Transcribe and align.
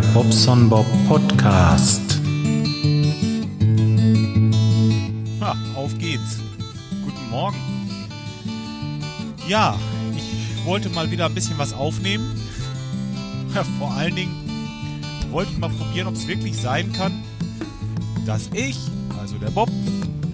Bobson 0.00 0.68
Bob 0.68 0.86
Podcast. 1.08 2.20
Ha, 5.40 5.56
auf 5.74 5.96
geht's. 5.98 6.38
Guten 7.04 7.30
Morgen. 7.30 7.56
Ja, 9.48 9.78
ich 10.14 10.64
wollte 10.66 10.90
mal 10.90 11.10
wieder 11.10 11.26
ein 11.26 11.34
bisschen 11.34 11.56
was 11.56 11.72
aufnehmen. 11.72 12.38
Vor 13.78 13.92
allen 13.92 14.16
Dingen 14.16 14.34
wollte 15.30 15.52
ich 15.52 15.58
mal 15.58 15.70
probieren, 15.70 16.08
ob 16.08 16.14
es 16.14 16.26
wirklich 16.26 16.56
sein 16.56 16.92
kann, 16.92 17.22
dass 18.26 18.50
ich, 18.52 18.78
also 19.18 19.38
der 19.38 19.50
Bob, 19.50 19.70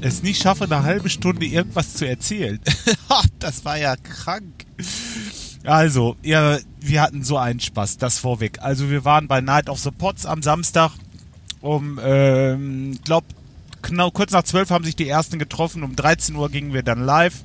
es 0.01 0.23
nicht 0.23 0.43
schaffe, 0.43 0.65
eine 0.65 0.83
halbe 0.83 1.09
Stunde 1.09 1.47
irgendwas 1.47 1.95
zu 1.95 2.09
erzählen. 2.09 2.59
das 3.39 3.65
war 3.65 3.79
ja 3.79 3.95
krank. 3.97 4.67
Also, 5.65 6.17
ja, 6.23 6.59
wir 6.81 7.01
hatten 7.01 7.23
so 7.23 7.39
einen 7.39 7.61
Spaß, 7.61 7.99
das 7.99 8.19
vorweg. 8.19 8.59
Also 8.61 8.91
wir 8.91 9.05
waren 9.05 9.29
bei 9.29 9.41
Night 9.41 9.69
of 9.69 9.79
the 9.79 9.91
Pots 9.91 10.27
am 10.27 10.43
Samstag 10.43 10.93
um, 11.63 12.01
ähm, 12.03 12.99
glaub, 13.05 13.25
genau, 13.83 14.11
kurz 14.11 14.33
nach 14.33 14.43
zwölf 14.43 14.71
haben 14.71 14.85
sich 14.85 14.97
die 14.97 15.09
ersten 15.09 15.39
getroffen. 15.39 15.85
Um 15.85 15.95
13 15.95 16.35
Uhr 16.35 16.51
gingen 16.51 16.75
wir 16.75 16.83
dann 16.83 17.05
live. 17.05 17.45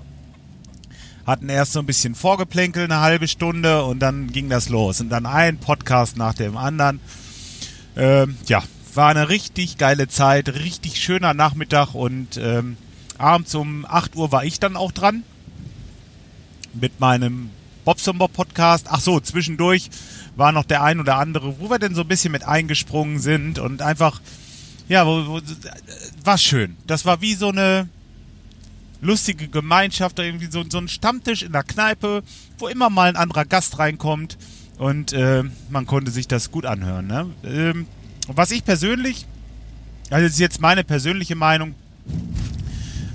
Hatten 1.26 1.50
erst 1.50 1.74
so 1.74 1.80
ein 1.80 1.86
bisschen 1.86 2.16
Vorgeplänkel, 2.16 2.86
eine 2.86 3.02
halbe 3.02 3.28
Stunde 3.28 3.84
und 3.84 4.00
dann 4.00 4.32
ging 4.32 4.50
das 4.50 4.70
los. 4.70 5.02
Und 5.02 5.10
dann 5.10 5.28
ein 5.28 5.60
Podcast 5.60 6.18
nach 6.18 6.34
dem 6.34 6.58
anderen. 6.58 7.00
Ähm, 7.96 8.38
ja, 8.48 8.64
war 8.96 9.10
eine 9.10 9.30
richtig 9.30 9.78
geile 9.78 10.08
Zeit, 10.08 10.50
richtig 10.50 11.00
schöner 11.00 11.36
Nachmittag 11.36 11.94
und 11.94 12.38
ähm, 12.38 12.78
abends 13.20 13.54
um 13.54 13.86
8 13.88 14.16
Uhr 14.16 14.32
war 14.32 14.46
ich 14.46 14.60
dann 14.60 14.76
auch 14.76 14.92
dran 14.92 15.24
mit 16.74 17.00
meinem 17.00 17.52
Bobson 17.88 18.18
Bob 18.18 18.34
Podcast. 18.34 18.88
Ach 18.90 19.00
so, 19.00 19.22
zwischendurch 19.22 19.90
war 20.36 20.52
noch 20.52 20.66
der 20.66 20.84
ein 20.84 21.00
oder 21.00 21.16
andere, 21.20 21.58
wo 21.62 21.70
wir 21.70 21.80
denn 21.80 21.96
so 21.96 22.02
ein 22.02 22.08
bisschen 22.10 22.34
mit 22.34 22.44
eingesprungen 22.44 23.18
sind 23.18 23.60
und 23.60 23.82
einfach, 23.82 24.20
ja, 24.90 25.08
wo, 25.08 25.26
wo, 25.26 25.40
war 26.22 26.38
schön. 26.38 26.76
Das 26.86 27.06
war 27.06 27.22
wie 27.22 27.34
so 27.34 27.48
eine 27.48 27.88
lustige 29.00 29.48
Gemeinschaft, 29.48 30.20
irgendwie 30.20 30.48
so, 30.48 30.66
so 30.70 30.80
ein 30.80 30.90
Stammtisch 30.90 31.44
in 31.44 31.54
der 31.54 31.64
Kneipe, 31.64 32.24
wo 32.58 32.68
immer 32.68 32.90
mal 32.90 33.08
ein 33.08 33.16
anderer 33.16 33.46
Gast 33.46 33.80
reinkommt 33.80 34.38
und 34.78 35.14
äh, 35.14 35.46
man 35.70 35.86
konnte 35.86 36.12
sich 36.12 36.28
das 36.28 36.52
gut 36.52 36.66
anhören. 36.66 37.08
Ne? 37.08 37.30
Ähm, 37.46 37.88
was 38.28 38.52
ich 38.52 38.66
persönlich, 38.66 39.26
also 40.10 40.26
das 40.26 40.34
ist 40.34 40.40
jetzt 40.40 40.60
meine 40.60 40.84
persönliche 40.84 41.36
Meinung, 41.36 41.74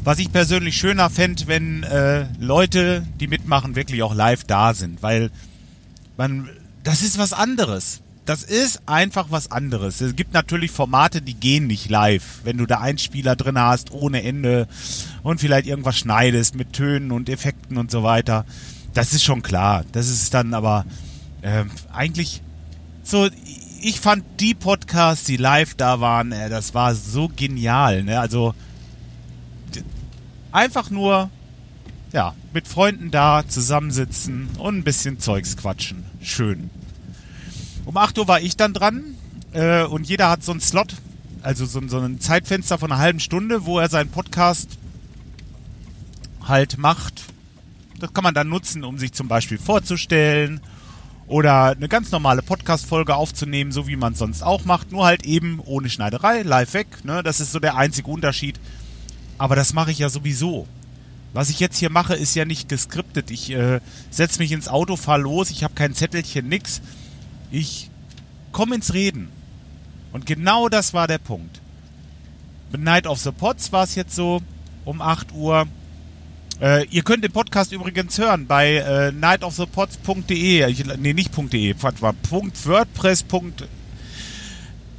was 0.04 0.18
ich 0.18 0.32
persönlich 0.32 0.76
schöner 0.76 1.10
fände, 1.10 1.46
wenn 1.46 1.82
äh, 1.84 2.26
Leute, 2.40 3.06
die 3.20 3.28
mitmachen, 3.28 3.76
wirklich 3.76 4.02
auch 4.02 4.14
live 4.14 4.44
da 4.44 4.74
sind, 4.74 5.02
weil 5.02 5.30
man, 6.16 6.48
das 6.82 7.02
ist 7.02 7.18
was 7.18 7.32
anderes. 7.32 8.00
Das 8.24 8.44
ist 8.44 8.82
einfach 8.86 9.26
was 9.30 9.50
anderes. 9.50 10.00
Es 10.00 10.14
gibt 10.14 10.32
natürlich 10.32 10.70
Formate, 10.70 11.22
die 11.22 11.34
gehen 11.34 11.66
nicht 11.66 11.90
live. 11.90 12.40
Wenn 12.44 12.56
du 12.56 12.66
da 12.66 12.78
einen 12.78 12.98
Spieler 12.98 13.34
drin 13.34 13.58
hast, 13.58 13.90
ohne 13.90 14.22
Ende 14.22 14.68
und 15.24 15.40
vielleicht 15.40 15.66
irgendwas 15.66 15.98
schneidest 15.98 16.54
mit 16.54 16.72
Tönen 16.72 17.10
und 17.10 17.28
Effekten 17.28 17.78
und 17.78 17.90
so 17.90 18.04
weiter. 18.04 18.44
Das 18.94 19.12
ist 19.12 19.24
schon 19.24 19.42
klar. 19.42 19.84
Das 19.90 20.08
ist 20.08 20.34
dann 20.34 20.54
aber 20.54 20.84
äh, 21.42 21.64
eigentlich 21.92 22.42
so, 23.02 23.28
ich 23.80 24.00
fand 24.00 24.24
die 24.38 24.54
Podcasts, 24.54 25.24
die 25.24 25.36
live 25.36 25.74
da 25.74 26.00
waren, 26.00 26.30
äh, 26.30 26.48
das 26.48 26.74
war 26.74 26.94
so 26.94 27.28
genial. 27.34 28.04
Ne? 28.04 28.20
Also 28.20 28.54
einfach 30.52 30.90
nur, 30.90 31.30
ja, 32.12 32.34
mit 32.52 32.68
Freunden 32.68 33.10
da 33.10 33.44
zusammensitzen 33.46 34.50
und 34.58 34.78
ein 34.78 34.84
bisschen 34.84 35.18
Zeugs 35.18 35.56
quatschen. 35.56 36.04
Schön. 36.20 36.70
Um 37.84 37.96
8 37.96 38.18
Uhr 38.18 38.28
war 38.28 38.40
ich 38.40 38.56
dann 38.56 38.74
dran 38.74 39.16
äh, 39.52 39.82
und 39.84 40.08
jeder 40.08 40.30
hat 40.30 40.44
so 40.44 40.52
einen 40.52 40.60
Slot, 40.60 40.94
also 41.42 41.66
so, 41.66 41.80
so 41.88 41.98
ein 41.98 42.20
Zeitfenster 42.20 42.78
von 42.78 42.92
einer 42.92 43.00
halben 43.00 43.20
Stunde, 43.20 43.64
wo 43.66 43.78
er 43.78 43.88
seinen 43.88 44.10
Podcast 44.10 44.78
halt 46.46 46.78
macht. 46.78 47.24
Das 47.98 48.12
kann 48.12 48.24
man 48.24 48.34
dann 48.34 48.48
nutzen, 48.48 48.84
um 48.84 48.98
sich 48.98 49.12
zum 49.12 49.28
Beispiel 49.28 49.58
vorzustellen 49.58 50.60
oder 51.26 51.68
eine 51.68 51.88
ganz 51.88 52.10
normale 52.10 52.42
Podcast-Folge 52.42 53.14
aufzunehmen, 53.14 53.72
so 53.72 53.86
wie 53.86 53.96
man 53.96 54.12
es 54.12 54.18
sonst 54.18 54.42
auch 54.42 54.64
macht, 54.64 54.92
nur 54.92 55.04
halt 55.04 55.24
eben 55.24 55.60
ohne 55.60 55.88
Schneiderei, 55.88 56.42
live 56.42 56.74
weg. 56.74 57.04
Ne? 57.04 57.22
Das 57.22 57.40
ist 57.40 57.52
so 57.52 57.58
der 57.58 57.76
einzige 57.76 58.10
Unterschied. 58.10 58.58
Aber 59.38 59.56
das 59.56 59.72
mache 59.72 59.90
ich 59.90 59.98
ja 59.98 60.08
sowieso. 60.08 60.66
Was 61.32 61.48
ich 61.48 61.60
jetzt 61.60 61.78
hier 61.78 61.90
mache, 61.90 62.14
ist 62.14 62.34
ja 62.34 62.44
nicht 62.44 62.68
geskriptet. 62.68 63.30
Ich 63.30 63.50
äh, 63.50 63.80
setze 64.10 64.38
mich 64.38 64.52
ins 64.52 64.68
Auto, 64.68 64.96
fahre 64.96 65.22
los, 65.22 65.50
ich 65.50 65.64
habe 65.64 65.74
kein 65.74 65.94
Zettelchen, 65.94 66.48
nix. 66.48 66.82
Ich 67.50 67.90
komme 68.52 68.74
ins 68.74 68.92
Reden. 68.92 69.28
Und 70.12 70.26
genau 70.26 70.68
das 70.68 70.92
war 70.92 71.08
der 71.08 71.18
Punkt. 71.18 71.60
Mit 72.70 72.82
Night 72.82 73.06
of 73.06 73.18
the 73.18 73.32
Pots 73.32 73.72
war 73.72 73.84
es 73.84 73.94
jetzt 73.94 74.14
so 74.14 74.42
um 74.84 75.00
8 75.00 75.32
Uhr. 75.32 75.66
Äh, 76.60 76.86
ihr 76.88 77.02
könnt 77.02 77.24
den 77.24 77.32
Podcast 77.32 77.72
übrigens 77.72 78.18
hören 78.18 78.46
bei 78.46 78.76
äh, 78.76 79.10
nightofthepots.de. 79.12 80.74
Nee, 80.98 81.14
nicht 81.14 81.32
.de, 81.34 81.74
.wordpress.de 81.80 83.66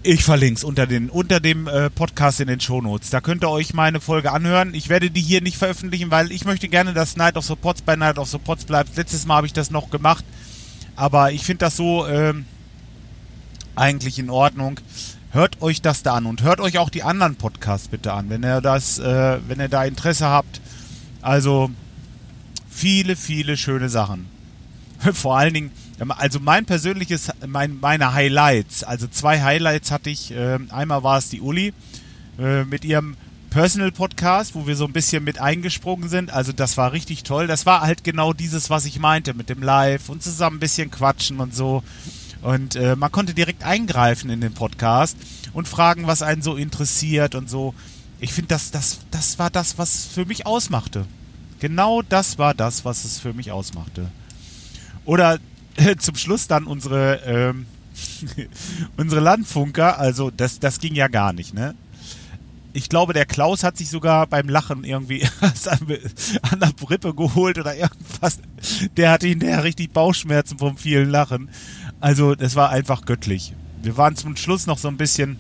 ich 0.03 0.24
verlinke 0.24 0.58
es 0.58 0.64
unter, 0.64 0.88
unter 1.12 1.40
dem 1.40 1.68
äh, 1.68 1.90
Podcast 1.90 2.41
in 2.41 2.47
den 2.47 2.59
Shownotes. 2.59 3.09
Da 3.09 3.22
könnt 3.22 3.44
ihr 3.44 3.50
euch 3.50 3.74
meine 3.74 4.02
Folge 4.02 4.31
anhören. 4.31 4.74
Ich 4.74 4.90
werde 4.90 5.09
die 5.09 5.22
hier 5.22 5.41
nicht 5.41 5.58
veröffentlichen, 5.58 6.12
weil 6.12 6.31
ich 6.31 6.44
möchte 6.44 6.68
gerne, 6.68 6.94
dass 6.94 7.16
Night 7.16 7.38
of 7.38 7.46
the 7.46 7.56
Pots 7.56 7.81
bei 7.81 7.96
Night 7.96 8.18
of 8.18 8.30
the 8.30 8.38
Pots 8.38 8.66
bleibt. 8.66 8.96
Letztes 8.97 9.25
Mal 9.25 9.38
habe 9.38 9.47
ich 9.47 9.53
das 9.53 9.72
noch 9.72 9.90
gemacht. 9.90 10.25
Aber 10.96 11.31
ich 11.31 11.44
finde 11.44 11.59
das 11.59 11.78
so 11.78 12.06
ähm, 12.06 12.46
eigentlich 13.75 14.19
in 14.19 14.30
Ordnung. 14.30 14.80
Hört 15.31 15.62
euch 15.62 15.81
das 15.81 16.03
da 16.03 16.16
an 16.16 16.25
und 16.25 16.44
hört 16.44 16.59
euch 16.59 16.78
auch 16.78 16.90
die 16.90 17.03
anderen 17.03 17.36
Podcasts 17.36 17.88
bitte 17.88 18.13
an, 18.13 18.30
wenn 18.30 18.44
ihr 18.44 18.62
das, 18.62 19.00
äh, 19.00 19.40
wenn 19.47 19.59
ihr 19.59 19.69
da 19.69 19.86
Interesse 19.86 20.28
habt. 20.28 20.62
Also 21.22 21.72
viele, 22.69 23.16
viele 23.16 23.56
schöne 23.58 23.90
Sachen. 23.90 24.33
Vor 25.14 25.38
allen 25.38 25.53
Dingen 25.53 25.72
also 26.09 26.40
mein 26.40 26.66
persönliches, 26.66 27.31
mein, 27.46 27.80
meine 27.80 28.14
Highlights, 28.14 28.84
also 28.84 29.08
zwei 29.08 29.41
Highlights 29.41 29.91
hatte 29.91 30.09
ich. 30.09 30.31
Äh, 30.31 30.59
einmal 30.69 31.03
war 31.03 31.18
es 31.18 31.30
die 31.30 31.41
Uli 31.41 31.74
äh, 32.40 32.64
mit 32.66 32.84
ihrem 32.86 33.16
Personal 33.50 33.92
Podcast, 33.92 34.56
wo 34.56 34.66
wir 34.66 34.75
so 34.75 34.86
ein 34.86 34.94
bisschen 34.94 35.24
mit 35.24 35.40
eingesprungen 35.40 36.09
sind. 36.09 36.31
Also 36.31 36.52
das 36.52 36.78
war 36.78 36.92
richtig 36.92 37.24
toll. 37.24 37.47
Das 37.47 37.66
war 37.66 37.81
halt 37.81 38.03
genau 38.03 38.34
dieses, 38.34 38.69
was 38.69 38.86
ich 38.86 39.00
meinte 39.00 39.34
mit 39.34 39.50
dem 39.50 39.62
Live 39.62 40.09
und 40.09 40.24
zusammen 40.24 40.58
ein 40.58 40.59
bisschen 40.59 40.90
quatschen 40.90 41.40
und 41.40 41.53
so. 41.53 41.84
Und 42.42 42.75
äh, 42.75 42.96
man 42.96 43.12
konnte 43.12 43.34
direkt 43.34 43.63
eingreifen 43.63 44.30
in 44.30 44.42
den 44.42 44.53
Podcast 44.53 45.18
und 45.53 45.68
fragen, 45.68 46.08
was 46.08 46.22
einen 46.22 46.42
so 46.42 46.56
interessiert 46.56 47.36
und 47.36 47.50
so. 47.50 47.74
Ich 48.19 48.34
finde, 48.34 48.50
das, 48.50 48.72
das, 48.72 49.00
das 49.12 49.38
war 49.38 49.50
das, 49.50 49.78
was 49.78 50.06
für 50.06 50.25
mich 50.25 50.46
ausmachte. 50.46 51.06
Genau 51.59 52.02
das 52.02 52.38
war 52.38 52.53
das, 52.53 52.84
was 52.84 53.06
es 53.06 53.19
für 53.19 53.34
mich 53.34 53.52
ausmachte. 53.52 54.09
Oder 55.06 55.40
zum 56.00 56.16
Schluss 56.16 56.47
dann 56.47 56.66
unsere, 56.66 57.22
ähm, 57.25 57.66
unsere 58.97 59.22
Landfunker, 59.22 60.00
also 60.00 60.31
das, 60.31 60.59
das 60.59 60.80
ging 60.80 60.96
ja 60.96 61.08
gar 61.08 61.34
nicht, 61.34 61.53
ne? 61.53 61.75
Ich 62.75 62.90
glaube, 62.90 63.13
der 63.13 63.28
Klaus 63.28 63.63
hat 63.63 63.78
sich 63.78 63.90
sogar 63.90 64.25
beim 64.25 64.50
Lachen 64.50 64.84
irgendwie 64.84 65.24
an 66.42 66.59
der 66.59 66.72
Rippe 66.90 67.13
geholt 67.13 67.59
oder 67.59 67.75
irgendwas. 67.75 68.40
Der 68.97 69.12
hatte 69.12 69.28
hinterher 69.28 69.63
richtig 69.63 69.94
Bauchschmerzen 69.94 70.58
vom 70.58 70.75
vielen 70.75 71.12
Lachen. 71.12 71.50
Also, 72.00 72.34
das 72.34 72.56
war 72.56 72.72
einfach 72.72 73.06
göttlich. 73.06 73.53
Wir 73.84 73.96
waren 73.97 74.16
zum 74.16 74.36
Schluss 74.36 74.66
noch 74.66 74.80
so 74.80 74.88
ein 74.88 74.97
bisschen 74.97 75.38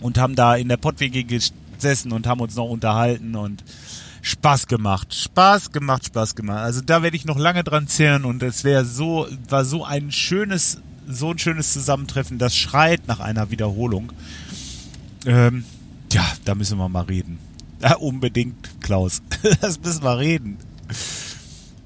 und 0.00 0.16
haben 0.16 0.36
da 0.36 0.56
in 0.56 0.68
der 0.68 0.78
Pottwege 0.78 1.22
gesessen 1.24 2.12
und 2.12 2.26
haben 2.26 2.40
uns 2.40 2.54
noch 2.54 2.70
unterhalten 2.70 3.36
und 3.36 3.62
Spaß 4.22 4.66
gemacht. 4.66 5.14
Spaß 5.14 5.72
gemacht, 5.72 6.06
Spaß 6.06 6.34
gemacht. 6.34 6.58
Also 6.58 6.80
da 6.80 7.02
werde 7.02 7.16
ich 7.16 7.24
noch 7.24 7.38
lange 7.38 7.64
dran 7.64 7.88
zehren 7.88 8.24
und 8.24 8.42
es 8.42 8.64
wäre 8.64 8.84
so, 8.84 9.26
war 9.48 9.64
so 9.64 9.84
ein 9.84 10.12
schönes, 10.12 10.78
so 11.08 11.30
ein 11.30 11.38
schönes 11.38 11.72
Zusammentreffen, 11.72 12.38
das 12.38 12.56
schreit 12.56 13.06
nach 13.06 13.20
einer 13.20 13.50
Wiederholung. 13.50 14.12
Ähm, 15.26 15.64
ja, 16.12 16.24
da 16.44 16.54
müssen 16.54 16.78
wir 16.78 16.88
mal 16.88 17.04
reden. 17.04 17.38
Ja, 17.82 17.96
unbedingt, 17.96 18.70
Klaus. 18.80 19.22
das 19.60 19.80
müssen 19.80 20.02
wir 20.02 20.18
reden. 20.18 20.58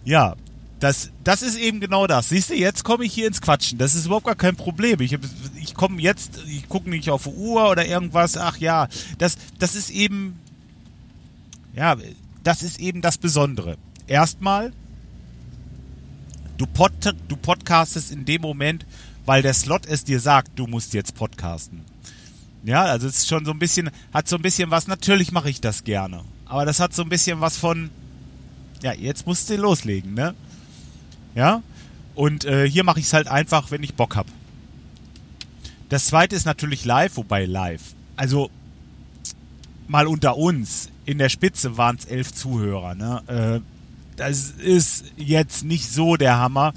Ja, 0.04 0.34
das, 0.81 1.10
das 1.22 1.42
ist 1.42 1.56
eben 1.56 1.81
genau 1.81 2.06
das. 2.06 2.28
Siehst 2.28 2.50
du, 2.50 2.54
jetzt 2.54 2.84
komme 2.84 3.04
ich 3.04 3.14
hier 3.14 3.26
ins 3.26 3.40
Quatschen. 3.40 3.78
Das 3.78 3.94
ist 3.94 4.06
überhaupt 4.06 4.26
gar 4.26 4.34
kein 4.34 4.56
Problem. 4.56 5.00
Ich, 5.00 5.16
ich 5.60 5.75
komme 5.75 6.00
jetzt, 6.02 6.40
ich 6.46 6.69
gucke 6.69 6.90
nicht 6.90 7.10
auf 7.10 7.25
die 7.25 7.31
Uhr 7.31 7.70
oder 7.70 7.86
irgendwas. 7.86 8.36
Ach 8.36 8.58
ja, 8.58 8.88
das, 9.19 9.36
das 9.58 9.76
ist 9.76 9.90
eben, 9.90 10.38
ja, 11.75 11.96
das 12.44 12.62
ist 12.62 12.79
eben 12.79 13.00
das 13.00 13.19
Besondere. 13.19 13.76
Erstmal, 14.06 14.73
du, 16.58 16.67
pod, 16.67 16.93
du 17.29 17.37
podcastest 17.37 18.12
in 18.12 18.25
dem 18.25 18.43
Moment, 18.43 18.87
weil 19.26 19.43
der 19.43 19.55
Slot 19.55 19.87
es 19.87 20.05
dir 20.05 20.20
sagt, 20.20 20.58
du 20.58 20.67
musst 20.67 20.94
jetzt 20.94 21.14
podcasten. 21.14 21.82
Ja, 22.62 22.85
also 22.85 23.08
es 23.08 23.19
ist 23.19 23.29
schon 23.29 23.44
so 23.44 23.50
ein 23.50 23.58
bisschen, 23.58 23.91
hat 24.12 24.29
so 24.29 24.37
ein 24.37 24.43
bisschen 24.43 24.70
was, 24.70 24.87
natürlich 24.87 25.32
mache 25.32 25.50
ich 25.50 25.61
das 25.61 25.85
gerne. 25.85 26.23
Aber 26.46 26.64
das 26.64 26.81
hat 26.81 26.94
so 26.94 27.02
ein 27.02 27.08
bisschen 27.08 27.41
was 27.41 27.56
von, 27.56 27.91
ja, 28.82 28.93
jetzt 28.93 29.26
musst 29.26 29.50
du 29.50 29.56
loslegen, 29.56 30.14
ne? 30.14 30.35
Ja? 31.35 31.62
Und 32.14 32.44
äh, 32.44 32.69
hier 32.69 32.85
mache 32.85 33.00
ich 33.00 33.06
es 33.06 33.12
halt 33.12 33.29
einfach, 33.29 33.70
wenn 33.70 33.82
ich 33.82 33.94
Bock 33.94 34.17
habe. 34.17 34.31
Das 35.88 36.06
zweite 36.06 36.37
ist 36.37 36.44
natürlich 36.44 36.85
live, 36.85 37.17
wobei 37.17 37.44
live. 37.46 37.94
Also 38.17 38.50
mal 39.88 40.06
unter 40.06 40.36
uns, 40.36 40.88
in 41.04 41.19
der 41.19 41.28
Spitze 41.28 41.76
waren 41.76 41.96
es 41.96 42.04
elf 42.06 42.32
Zuhörer. 42.32 42.94
Ne? 42.94 43.22
Äh, 43.26 43.60
das 44.16 44.50
ist 44.50 45.04
jetzt 45.16 45.64
nicht 45.64 45.90
so 45.90 46.16
der 46.16 46.38
Hammer, 46.38 46.72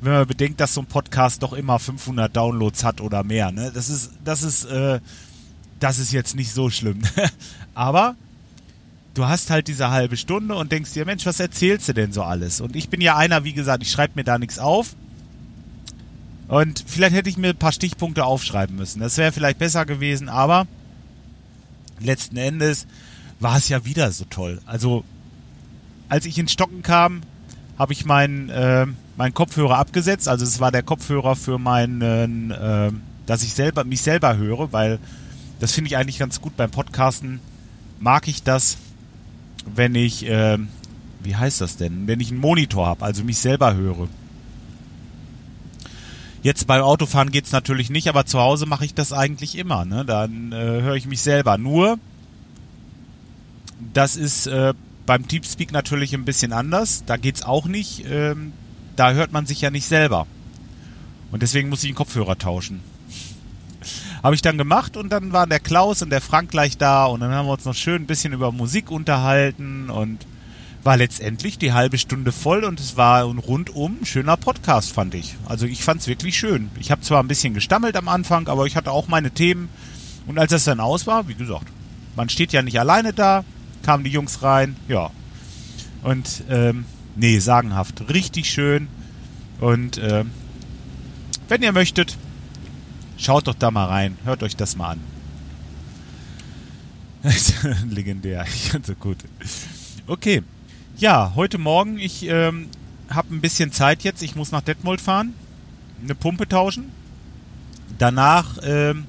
wenn 0.00 0.12
man 0.12 0.26
bedenkt, 0.26 0.60
dass 0.60 0.74
so 0.74 0.82
ein 0.82 0.86
Podcast 0.86 1.42
doch 1.42 1.52
immer 1.52 1.78
500 1.78 2.34
Downloads 2.34 2.84
hat 2.84 3.00
oder 3.00 3.24
mehr. 3.24 3.50
Ne? 3.50 3.72
Das 3.74 3.88
ist, 3.88 4.12
das 4.24 4.42
ist, 4.42 4.64
äh, 4.66 5.00
das 5.80 5.98
ist 5.98 6.12
jetzt 6.12 6.36
nicht 6.36 6.52
so 6.52 6.70
schlimm. 6.70 7.02
Aber 7.74 8.14
du 9.14 9.26
hast 9.26 9.50
halt 9.50 9.68
diese 9.68 9.90
halbe 9.90 10.16
Stunde 10.16 10.54
und 10.54 10.70
denkst 10.70 10.92
dir, 10.92 11.06
Mensch, 11.06 11.26
was 11.26 11.40
erzählst 11.40 11.88
du 11.88 11.94
denn 11.94 12.12
so 12.12 12.22
alles? 12.22 12.60
Und 12.60 12.76
ich 12.76 12.88
bin 12.88 13.00
ja 13.00 13.16
einer, 13.16 13.44
wie 13.44 13.54
gesagt, 13.54 13.82
ich 13.82 13.90
schreibe 13.90 14.12
mir 14.16 14.24
da 14.24 14.38
nichts 14.38 14.58
auf. 14.58 14.94
Und 16.48 16.84
vielleicht 16.86 17.14
hätte 17.14 17.28
ich 17.28 17.36
mir 17.36 17.48
ein 17.48 17.56
paar 17.56 17.72
Stichpunkte 17.72 18.24
aufschreiben 18.24 18.76
müssen. 18.76 19.00
Das 19.00 19.16
wäre 19.16 19.32
vielleicht 19.32 19.58
besser 19.58 19.84
gewesen, 19.84 20.28
aber 20.28 20.66
letzten 22.00 22.36
Endes 22.36 22.86
war 23.40 23.56
es 23.56 23.68
ja 23.68 23.84
wieder 23.84 24.10
so 24.12 24.24
toll. 24.24 24.60
Also, 24.66 25.04
als 26.08 26.26
ich 26.26 26.38
ins 26.38 26.52
Stocken 26.52 26.82
kam, 26.82 27.22
habe 27.78 27.92
ich 27.92 28.04
meinen 28.04 28.48
äh, 28.48 28.86
meinen 29.16 29.34
Kopfhörer 29.34 29.78
abgesetzt. 29.78 30.28
Also 30.28 30.44
es 30.44 30.60
war 30.60 30.70
der 30.70 30.82
Kopfhörer 30.82 31.36
für 31.36 31.58
meinen, 31.58 32.50
äh, 32.50 32.90
dass 33.26 33.42
ich 33.42 33.54
selber 33.54 33.84
mich 33.84 34.02
selber 34.02 34.36
höre, 34.36 34.72
weil 34.72 34.98
das 35.58 35.72
finde 35.72 35.88
ich 35.88 35.96
eigentlich 35.96 36.18
ganz 36.18 36.40
gut 36.40 36.56
beim 36.56 36.70
Podcasten. 36.70 37.40
Mag 37.98 38.28
ich 38.28 38.42
das, 38.42 38.76
wenn 39.74 39.94
ich, 39.94 40.28
äh, 40.28 40.58
wie 41.22 41.36
heißt 41.36 41.60
das 41.60 41.76
denn, 41.76 42.06
wenn 42.06 42.20
ich 42.20 42.30
einen 42.30 42.40
Monitor 42.40 42.86
habe, 42.86 43.04
also 43.04 43.24
mich 43.24 43.38
selber 43.38 43.74
höre. 43.74 44.08
Jetzt 46.46 46.68
beim 46.68 46.82
Autofahren 46.82 47.32
geht's 47.32 47.50
natürlich 47.50 47.90
nicht, 47.90 48.06
aber 48.06 48.24
zu 48.24 48.38
Hause 48.38 48.66
mache 48.66 48.84
ich 48.84 48.94
das 48.94 49.12
eigentlich 49.12 49.58
immer. 49.58 49.84
Ne? 49.84 50.04
Dann 50.04 50.52
äh, 50.52 50.80
höre 50.80 50.94
ich 50.94 51.08
mich 51.08 51.20
selber. 51.20 51.58
Nur, 51.58 51.98
das 53.92 54.14
ist 54.14 54.46
äh, 54.46 54.72
beim 55.06 55.26
Teamspeak 55.26 55.72
natürlich 55.72 56.14
ein 56.14 56.24
bisschen 56.24 56.52
anders. 56.52 57.02
Da 57.04 57.16
geht's 57.16 57.42
auch 57.42 57.66
nicht. 57.66 58.04
Ähm, 58.08 58.52
da 58.94 59.10
hört 59.10 59.32
man 59.32 59.44
sich 59.44 59.60
ja 59.60 59.70
nicht 59.72 59.86
selber. 59.86 60.28
Und 61.32 61.42
deswegen 61.42 61.68
muss 61.68 61.82
ich 61.82 61.90
den 61.90 61.96
Kopfhörer 61.96 62.38
tauschen. 62.38 62.80
Habe 64.22 64.36
ich 64.36 64.42
dann 64.42 64.56
gemacht 64.56 64.96
und 64.96 65.08
dann 65.08 65.32
waren 65.32 65.50
der 65.50 65.58
Klaus 65.58 66.00
und 66.00 66.10
der 66.10 66.20
Frank 66.20 66.52
gleich 66.52 66.78
da 66.78 67.06
und 67.06 67.18
dann 67.18 67.32
haben 67.32 67.46
wir 67.48 67.54
uns 67.54 67.64
noch 67.64 67.74
schön 67.74 68.02
ein 68.02 68.06
bisschen 68.06 68.32
über 68.32 68.52
Musik 68.52 68.92
unterhalten 68.92 69.90
und 69.90 70.24
war 70.86 70.96
letztendlich 70.96 71.58
die 71.58 71.72
halbe 71.74 71.98
Stunde 71.98 72.32
voll 72.32 72.64
und 72.64 72.80
es 72.80 72.96
war 72.96 73.24
ein 73.24 73.38
rundum 73.38 74.04
schöner 74.04 74.38
Podcast, 74.38 74.92
fand 74.92 75.14
ich. 75.14 75.36
Also 75.46 75.66
ich 75.66 75.84
fand 75.84 76.00
es 76.00 76.08
wirklich 76.08 76.38
schön. 76.38 76.70
Ich 76.80 76.90
habe 76.90 77.02
zwar 77.02 77.22
ein 77.22 77.28
bisschen 77.28 77.52
gestammelt 77.52 77.96
am 77.96 78.08
Anfang, 78.08 78.48
aber 78.48 78.66
ich 78.66 78.76
hatte 78.76 78.90
auch 78.90 79.08
meine 79.08 79.30
Themen 79.30 79.68
und 80.26 80.38
als 80.38 80.52
das 80.52 80.64
dann 80.64 80.80
aus 80.80 81.06
war, 81.06 81.28
wie 81.28 81.34
gesagt, 81.34 81.66
man 82.16 82.30
steht 82.30 82.52
ja 82.52 82.62
nicht 82.62 82.80
alleine 82.80 83.12
da, 83.12 83.44
kamen 83.82 84.04
die 84.04 84.10
Jungs 84.10 84.42
rein, 84.42 84.76
ja. 84.88 85.10
Und 86.02 86.44
ähm, 86.48 86.86
nee, 87.16 87.38
sagenhaft, 87.38 88.08
richtig 88.08 88.48
schön 88.48 88.88
und 89.60 89.98
äh, 89.98 90.24
wenn 91.48 91.62
ihr 91.62 91.72
möchtet, 91.72 92.16
Schaut 93.18 93.46
doch 93.46 93.54
da 93.54 93.70
mal 93.70 93.86
rein. 93.86 94.18
Hört 94.24 94.42
euch 94.42 94.56
das 94.56 94.76
mal 94.76 94.90
an. 94.90 95.00
Legendär. 97.90 98.44
Ich 98.54 98.72
so 98.82 98.94
gut. 98.94 99.18
Okay. 100.06 100.42
Ja, 100.98 101.32
heute 101.34 101.58
Morgen, 101.58 101.98
ich 101.98 102.26
ähm, 102.26 102.68
habe 103.10 103.34
ein 103.34 103.42
bisschen 103.42 103.70
Zeit 103.70 104.02
jetzt. 104.02 104.22
Ich 104.22 104.34
muss 104.34 104.50
nach 104.50 104.62
Detmold 104.62 105.02
fahren. 105.02 105.34
Eine 106.02 106.14
Pumpe 106.14 106.48
tauschen. 106.48 106.90
Danach, 107.98 108.56
ähm, 108.62 109.04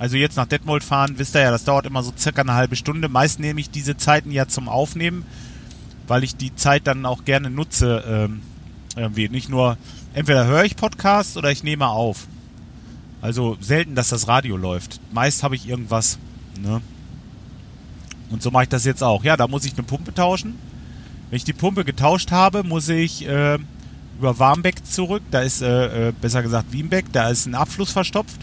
also 0.00 0.16
jetzt 0.16 0.36
nach 0.36 0.46
Detmold 0.46 0.82
fahren, 0.82 1.14
wisst 1.16 1.36
ihr 1.36 1.42
ja, 1.42 1.52
das 1.52 1.62
dauert 1.62 1.86
immer 1.86 2.02
so 2.02 2.12
circa 2.18 2.40
eine 2.40 2.54
halbe 2.54 2.74
Stunde. 2.74 3.08
Meist 3.08 3.38
nehme 3.38 3.60
ich 3.60 3.70
diese 3.70 3.96
Zeiten 3.96 4.32
ja 4.32 4.48
zum 4.48 4.68
Aufnehmen, 4.68 5.24
weil 6.08 6.24
ich 6.24 6.34
die 6.34 6.56
Zeit 6.56 6.88
dann 6.88 7.06
auch 7.06 7.24
gerne 7.24 7.48
nutze. 7.48 8.02
Ähm, 8.04 8.42
irgendwie 8.96 9.28
nicht 9.28 9.48
nur, 9.48 9.78
entweder 10.14 10.46
höre 10.46 10.64
ich 10.64 10.74
Podcasts 10.74 11.36
oder 11.36 11.52
ich 11.52 11.62
nehme 11.62 11.86
auf. 11.86 12.26
Also 13.22 13.56
selten, 13.60 13.94
dass 13.94 14.08
das 14.08 14.26
Radio 14.26 14.56
läuft. 14.56 15.00
Meist 15.12 15.44
habe 15.44 15.54
ich 15.54 15.68
irgendwas. 15.68 16.18
Ne? 16.60 16.80
Und 18.30 18.42
so 18.42 18.50
mache 18.50 18.64
ich 18.64 18.68
das 18.68 18.84
jetzt 18.84 19.04
auch. 19.04 19.22
Ja, 19.22 19.36
da 19.36 19.46
muss 19.46 19.64
ich 19.64 19.74
eine 19.74 19.84
Pumpe 19.84 20.12
tauschen. 20.12 20.58
Wenn 21.30 21.36
ich 21.36 21.44
die 21.44 21.52
Pumpe 21.52 21.84
getauscht 21.84 22.30
habe, 22.30 22.64
muss 22.64 22.88
ich 22.88 23.26
äh, 23.26 23.58
über 24.18 24.38
Warmbeck 24.38 24.84
zurück. 24.86 25.22
Da 25.30 25.40
ist, 25.40 25.62
äh, 25.62 26.08
äh, 26.08 26.12
besser 26.12 26.42
gesagt, 26.42 26.72
Wienbeck. 26.72 27.06
Da 27.12 27.28
ist 27.28 27.46
ein 27.46 27.54
Abfluss 27.54 27.92
verstopft. 27.92 28.40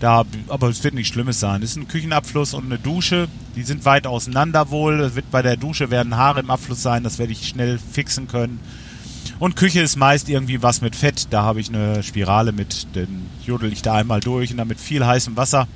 Da, 0.00 0.24
aber 0.48 0.68
es 0.68 0.82
wird 0.82 0.94
nichts 0.94 1.12
Schlimmes 1.12 1.38
sein. 1.38 1.62
Es 1.62 1.70
ist 1.70 1.76
ein 1.76 1.88
Küchenabfluss 1.88 2.54
und 2.54 2.66
eine 2.66 2.78
Dusche. 2.78 3.28
Die 3.54 3.62
sind 3.62 3.84
weit 3.84 4.06
auseinander 4.06 4.70
wohl. 4.70 5.00
Es 5.00 5.14
wird 5.14 5.30
bei 5.30 5.42
der 5.42 5.56
Dusche 5.56 5.90
werden 5.90 6.16
Haare 6.16 6.40
im 6.40 6.50
Abfluss 6.50 6.82
sein. 6.82 7.04
Das 7.04 7.18
werde 7.18 7.32
ich 7.32 7.46
schnell 7.46 7.78
fixen 7.78 8.26
können. 8.26 8.60
Und 9.38 9.56
Küche 9.56 9.80
ist 9.80 9.96
meist 9.96 10.28
irgendwie 10.28 10.62
was 10.62 10.80
mit 10.80 10.96
Fett. 10.96 11.28
Da 11.30 11.42
habe 11.42 11.60
ich 11.60 11.68
eine 11.68 12.02
Spirale 12.02 12.52
mit, 12.52 12.88
dann 12.94 13.26
jodel 13.44 13.72
ich 13.72 13.82
da 13.82 13.94
einmal 13.94 14.20
durch 14.20 14.50
und 14.50 14.56
dann 14.56 14.68
mit 14.68 14.80
viel 14.80 15.06
heißem 15.06 15.36
Wasser 15.36 15.68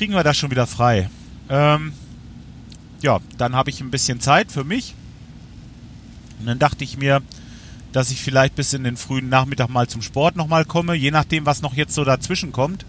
kriegen 0.00 0.14
wir 0.14 0.24
das 0.24 0.38
schon 0.38 0.50
wieder 0.50 0.66
frei. 0.66 1.10
Ähm, 1.50 1.92
ja, 3.02 3.18
dann 3.36 3.54
habe 3.54 3.68
ich 3.68 3.82
ein 3.82 3.90
bisschen 3.90 4.18
Zeit 4.18 4.50
für 4.50 4.64
mich. 4.64 4.94
Und 6.40 6.46
dann 6.46 6.58
dachte 6.58 6.84
ich 6.84 6.96
mir, 6.96 7.22
dass 7.92 8.10
ich 8.10 8.22
vielleicht 8.22 8.54
bis 8.54 8.72
in 8.72 8.84
den 8.84 8.96
frühen 8.96 9.28
Nachmittag 9.28 9.68
mal 9.68 9.88
zum 9.88 10.02
Sport 10.02 10.36
nochmal 10.36 10.64
komme, 10.64 10.94
je 10.94 11.10
nachdem, 11.10 11.46
was 11.46 11.62
noch 11.62 11.74
jetzt 11.74 11.94
so 11.94 12.04
dazwischen 12.04 12.52
kommt. 12.52 12.84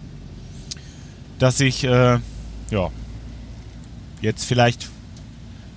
Dass 1.38 1.60
ich, 1.60 1.84
äh, 1.84 2.18
ja, 2.70 2.90
jetzt 4.20 4.44
vielleicht, 4.44 4.88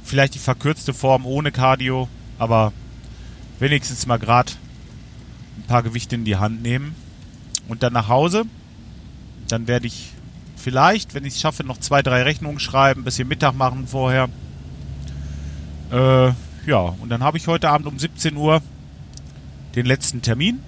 vielleicht 0.04 0.36
die 0.36 0.40
verkürzte 0.40 0.94
Form 0.94 1.26
ohne 1.26 1.52
Cardio, 1.52 2.08
aber 2.38 2.72
wenigstens 3.60 4.06
mal 4.06 4.20
gerade 4.20 4.52
ein 5.58 5.64
paar 5.64 5.84
Gewichte 5.84 6.16
in 6.16 6.26
die 6.26 6.36
Hand 6.36 6.62
nehmen 6.62 6.96
und 7.68 7.84
dann 7.84 7.94
nach 7.94 8.08
Hause. 8.08 8.46
Dann 9.48 9.68
werde 9.68 9.88
ich 9.88 10.12
vielleicht, 10.56 11.14
wenn 11.14 11.26
ich 11.26 11.36
es 11.36 11.42
schaffe, 11.42 11.64
noch 11.64 11.80
zwei, 11.80 12.02
drei 12.02 12.24
Rechnungen 12.24 12.60
schreiben, 12.60 13.02
ein 13.02 13.06
bisschen 13.06 13.28
Mittag 13.28 13.54
machen 13.54 13.88
vorher. 13.88 14.30
Äh, 15.92 16.32
ja, 16.66 16.96
und 17.02 17.10
dann 17.10 17.24
habe 17.24 17.38
ich 17.38 17.48
heute 17.48 17.70
Abend 17.70 17.88
um 17.88 17.98
17 17.98 18.36
Uhr 18.36 18.62
den 19.76 19.86
letzten 19.86 20.22
Termin. 20.22 20.60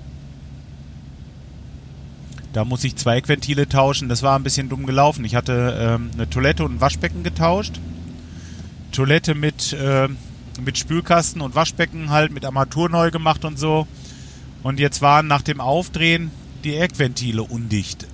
Da 2.54 2.66
muss 2.66 2.84
ich 2.84 2.96
zwei 2.96 3.18
Eckventile 3.18 3.70
tauschen. 3.70 4.10
Das 4.10 4.24
war 4.24 4.38
ein 4.38 4.44
bisschen 4.44 4.70
dumm 4.70 4.86
gelaufen. 4.86 5.25
Ich 5.25 5.36
hatte 5.36 5.77
ähm, 5.80 6.10
eine 6.13 6.30
Toilette 6.30 6.63
und 6.63 6.75
ein 6.75 6.82
Waschbecken 6.82 7.24
getauscht. 7.24 7.80
Toilette 8.92 9.36
mit 9.36 9.74
äh, 9.74 10.08
mit 10.62 10.77
Spülkasten 10.77 11.42
und 11.42 11.56
Waschbecken 11.56 12.10
halt 12.10 12.32
mit 12.32 12.46
Armatur 12.46 12.89
neu 12.89 13.12
gemacht 13.12 13.46
und 13.46 13.60
so. 13.60 13.88
Und 14.63 14.80
jetzt 14.80 15.01
waren 15.01 15.27
nach 15.27 15.42
dem 15.42 15.62
Aufdrehen 15.62 16.32
die 16.63 16.75
Eckventile 16.75 17.44
undicht. 17.44 18.08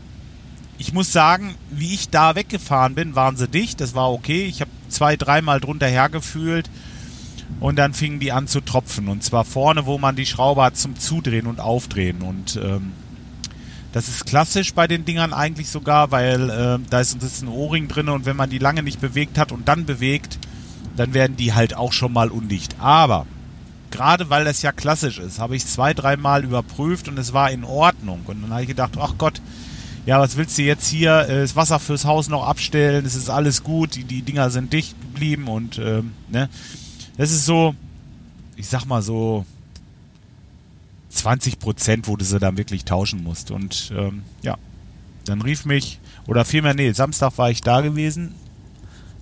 Ich 0.77 0.93
muss 0.93 1.13
sagen, 1.13 1.55
wie 1.71 1.93
ich 1.93 2.09
da 2.09 2.35
weggefahren 2.35 2.95
bin, 2.95 3.15
waren 3.15 3.37
sie 3.37 3.47
dicht. 3.47 3.79
Das 3.79 3.95
war 3.95 4.11
okay. 4.11 4.45
Ich 4.45 4.61
habe 4.61 4.71
zwei, 4.89 5.15
dreimal 5.15 5.59
drunter 5.59 5.87
hergefühlt 5.87 6.69
und 7.59 7.77
dann 7.77 7.93
fingen 7.93 8.19
die 8.19 8.31
an 8.31 8.47
zu 8.47 8.61
tropfen. 8.61 9.07
Und 9.07 9.23
zwar 9.23 9.45
vorne, 9.45 9.85
wo 9.85 9.97
man 9.97 10.15
die 10.15 10.25
Schraube 10.25 10.63
hat 10.63 10.77
zum 10.77 10.97
Zudrehen 10.97 11.47
und 11.47 11.59
Aufdrehen. 11.59 12.21
Und 12.21 12.59
ähm, 12.61 12.91
das 13.93 14.07
ist 14.07 14.25
klassisch 14.25 14.73
bei 14.73 14.87
den 14.87 15.05
Dingern 15.05 15.33
eigentlich 15.33 15.69
sogar, 15.69 16.11
weil 16.11 16.49
äh, 16.49 16.79
da 16.89 16.99
ist, 16.99 17.21
ist 17.21 17.43
ein 17.43 17.47
O-Ring 17.47 17.87
drin 17.87 18.09
und 18.09 18.25
wenn 18.25 18.35
man 18.35 18.49
die 18.49 18.57
lange 18.57 18.83
nicht 18.83 18.99
bewegt 18.99 19.37
hat 19.37 19.51
und 19.51 19.67
dann 19.67 19.85
bewegt, 19.85 20.39
dann 20.97 21.13
werden 21.13 21.37
die 21.37 21.53
halt 21.53 21.75
auch 21.75 21.93
schon 21.93 22.11
mal 22.11 22.29
undicht. 22.29 22.75
Aber 22.79 23.25
gerade 23.91 24.31
weil 24.31 24.45
das 24.45 24.63
ja 24.63 24.71
klassisch 24.71 25.19
ist, 25.19 25.39
habe 25.39 25.55
ich 25.55 25.65
zwei, 25.65 25.93
dreimal 25.93 26.43
überprüft 26.43 27.07
und 27.07 27.19
es 27.19 27.33
war 27.33 27.51
in 27.51 27.63
Ordnung. 27.63 28.21
Und 28.25 28.41
dann 28.41 28.51
habe 28.51 28.63
ich 28.63 28.67
gedacht, 28.67 28.93
ach 28.99 29.13
Gott, 29.19 29.39
ja, 30.05 30.19
was 30.19 30.35
willst 30.35 30.57
du 30.57 30.63
jetzt 30.63 30.87
hier? 30.87 31.29
Äh, 31.29 31.41
das 31.41 31.55
Wasser 31.55 31.79
fürs 31.79 32.05
Haus 32.05 32.27
noch 32.29 32.47
abstellen, 32.47 33.05
es 33.05 33.15
ist 33.15 33.29
alles 33.29 33.63
gut, 33.63 33.95
die, 33.95 34.03
die 34.03 34.23
Dinger 34.23 34.49
sind 34.49 34.73
dicht 34.73 34.99
geblieben 35.01 35.47
und 35.47 35.77
ähm, 35.77 36.13
ne. 36.29 36.49
Das 37.17 37.31
ist 37.31 37.45
so, 37.45 37.75
ich 38.55 38.67
sag 38.67 38.85
mal 38.85 39.01
so 39.01 39.45
20 41.09 41.59
Prozent, 41.59 42.07
wo 42.07 42.15
du 42.15 42.25
sie 42.25 42.39
dann 42.39 42.57
wirklich 42.57 42.85
tauschen 42.85 43.23
musst. 43.23 43.51
Und 43.51 43.91
ähm, 43.95 44.23
ja, 44.41 44.57
dann 45.25 45.41
rief 45.41 45.65
mich, 45.65 45.99
oder 46.27 46.45
vielmehr, 46.45 46.73
nee, 46.73 46.91
Samstag 46.91 47.37
war 47.37 47.51
ich 47.51 47.61
da 47.61 47.81
gewesen, 47.81 48.33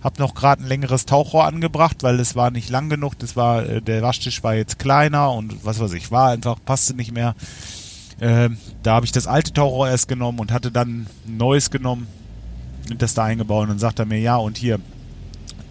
hab 0.02 0.18
noch 0.18 0.34
gerade 0.34 0.64
ein 0.64 0.68
längeres 0.68 1.06
Tauchrohr 1.06 1.46
angebracht, 1.46 1.98
weil 2.02 2.20
es 2.20 2.36
war 2.36 2.50
nicht 2.50 2.70
lang 2.70 2.90
genug. 2.90 3.20
Das 3.20 3.36
war, 3.36 3.66
äh, 3.68 3.82
der 3.82 4.02
Waschtisch 4.02 4.44
war 4.44 4.56
jetzt 4.56 4.80
kleiner 4.80 5.32
und 5.32 5.64
was 5.64 5.80
weiß 5.80 5.94
ich, 5.94 6.12
war 6.12 6.30
einfach, 6.30 6.58
passte 6.66 6.96
nicht 6.96 7.12
mehr. 7.12 7.36
Äh, 8.20 8.50
da 8.84 8.96
habe 8.96 9.06
ich 9.06 9.12
das 9.12 9.28
alte 9.28 9.54
Tauchrohr 9.54 9.90
erst 9.90 10.08
genommen 10.08 10.40
und 10.40 10.52
hatte 10.52 10.72
dann 10.72 11.08
ein 11.28 11.38
neues 11.38 11.70
genommen 11.70 12.08
und 12.90 13.02
das 13.02 13.14
da 13.14 13.26
eingebaut. 13.26 13.64
Und 13.64 13.70
dann 13.70 13.80
sagt 13.80 14.00
er 14.00 14.06
mir, 14.06 14.20
ja, 14.20 14.38
und 14.38 14.58
hier 14.58 14.80